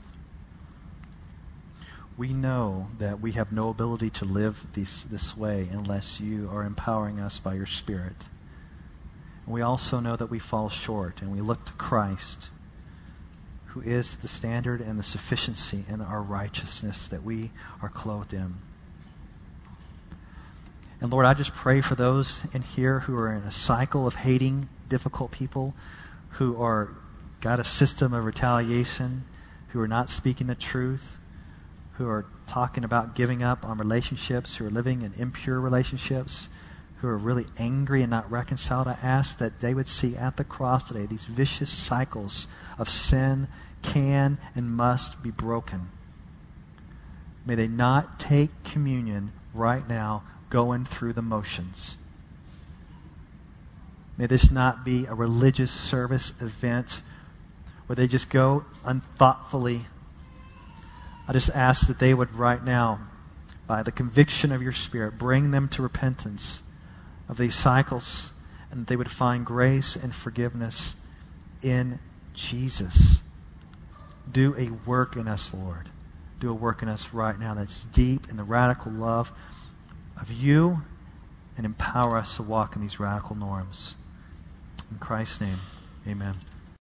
We 2.19 2.33
know 2.33 2.89
that 2.97 3.21
we 3.21 3.31
have 3.31 3.53
no 3.53 3.69
ability 3.69 4.09
to 4.09 4.25
live 4.25 4.67
this, 4.73 5.03
this 5.03 5.37
way 5.37 5.69
unless 5.71 6.19
you 6.19 6.49
are 6.51 6.65
empowering 6.65 7.17
us 7.17 7.39
by 7.39 7.53
your 7.53 7.65
Spirit. 7.65 8.27
And 9.45 9.55
we 9.55 9.61
also 9.61 10.01
know 10.01 10.17
that 10.17 10.29
we 10.29 10.37
fall 10.37 10.67
short, 10.67 11.21
and 11.21 11.31
we 11.31 11.39
look 11.39 11.63
to 11.63 11.73
Christ 11.73 12.49
who 13.67 13.79
is 13.79 14.17
the 14.17 14.27
standard 14.27 14.81
and 14.81 14.99
the 14.99 15.03
sufficiency 15.03 15.85
in 15.87 16.01
our 16.01 16.21
righteousness 16.21 17.07
that 17.07 17.23
we 17.23 17.51
are 17.81 17.87
clothed 17.87 18.33
in. 18.33 18.55
And 20.99 21.13
Lord, 21.13 21.25
I 21.25 21.33
just 21.33 21.53
pray 21.53 21.79
for 21.79 21.95
those 21.95 22.41
in 22.53 22.63
here 22.63 22.99
who 23.01 23.15
are 23.15 23.31
in 23.31 23.43
a 23.43 23.51
cycle 23.51 24.05
of 24.05 24.15
hating 24.15 24.67
difficult 24.89 25.31
people, 25.31 25.73
who 26.31 26.61
are 26.61 26.89
got 27.39 27.61
a 27.61 27.63
system 27.63 28.13
of 28.13 28.25
retaliation, 28.25 29.23
who 29.69 29.79
are 29.79 29.87
not 29.87 30.09
speaking 30.09 30.47
the 30.47 30.55
truth, 30.55 31.18
who 31.99 32.07
are 32.07 32.25
talking 32.47 32.83
about 32.83 33.13
giving 33.13 33.43
up 33.43 33.65
on 33.65 33.77
relationships, 33.77 34.55
who 34.55 34.65
are 34.65 34.71
living 34.71 35.01
in 35.01 35.13
impure 35.13 35.59
relationships, 35.59 36.47
who 37.01 37.07
are 37.09 37.17
really 37.17 37.45
angry 37.57 38.01
and 38.01 38.09
not 38.09 38.29
reconciled. 38.31 38.87
I 38.87 38.97
ask 39.03 39.37
that 39.37 39.59
they 39.59 39.73
would 39.73 39.89
see 39.89 40.15
at 40.15 40.37
the 40.37 40.45
cross 40.45 40.85
today 40.85 41.05
these 41.05 41.25
vicious 41.25 41.69
cycles 41.69 42.47
of 42.77 42.89
sin 42.89 43.49
can 43.81 44.37
and 44.55 44.71
must 44.71 45.21
be 45.21 45.29
broken. 45.29 45.89
May 47.45 47.55
they 47.55 47.67
not 47.67 48.17
take 48.17 48.63
communion 48.63 49.33
right 49.53 49.87
now 49.87 50.23
going 50.49 50.85
through 50.85 51.13
the 51.13 51.21
motions. 51.21 51.97
May 54.17 54.25
this 54.25 54.51
not 54.51 54.85
be 54.85 55.05
a 55.05 55.13
religious 55.13 55.71
service 55.71 56.41
event 56.41 57.01
where 57.87 57.95
they 57.95 58.07
just 58.07 58.29
go 58.29 58.65
unthoughtfully. 58.85 59.85
I 61.29 61.31
just 61.31 61.51
ask 61.51 61.85
that 61.85 61.99
they 61.99 62.15
would 62.15 62.33
right 62.33 62.63
now, 62.63 63.01
by 63.67 63.83
the 63.83 63.91
conviction 63.91 64.51
of 64.51 64.63
your 64.63 64.71
Spirit, 64.71 65.19
bring 65.19 65.51
them 65.51 65.69
to 65.69 65.83
repentance 65.83 66.63
of 67.27 67.37
these 67.37 67.53
cycles 67.53 68.31
and 68.71 68.81
that 68.81 68.87
they 68.87 68.95
would 68.95 69.11
find 69.11 69.45
grace 69.45 69.95
and 69.95 70.15
forgiveness 70.15 70.95
in 71.61 71.99
Jesus. 72.33 73.19
Do 74.31 74.55
a 74.57 74.71
work 74.89 75.15
in 75.15 75.27
us, 75.27 75.53
Lord. 75.53 75.89
Do 76.39 76.49
a 76.49 76.53
work 76.55 76.81
in 76.81 76.89
us 76.89 77.13
right 77.13 77.39
now 77.39 77.53
that's 77.53 77.83
deep 77.83 78.27
in 78.27 78.37
the 78.37 78.43
radical 78.43 78.91
love 78.91 79.31
of 80.19 80.31
you 80.31 80.81
and 81.55 81.63
empower 81.63 82.17
us 82.17 82.37
to 82.37 82.41
walk 82.41 82.75
in 82.75 82.81
these 82.81 82.99
radical 82.99 83.35
norms. 83.35 83.93
In 84.89 84.97
Christ's 84.97 85.41
name, 85.41 85.59
amen. 86.07 86.33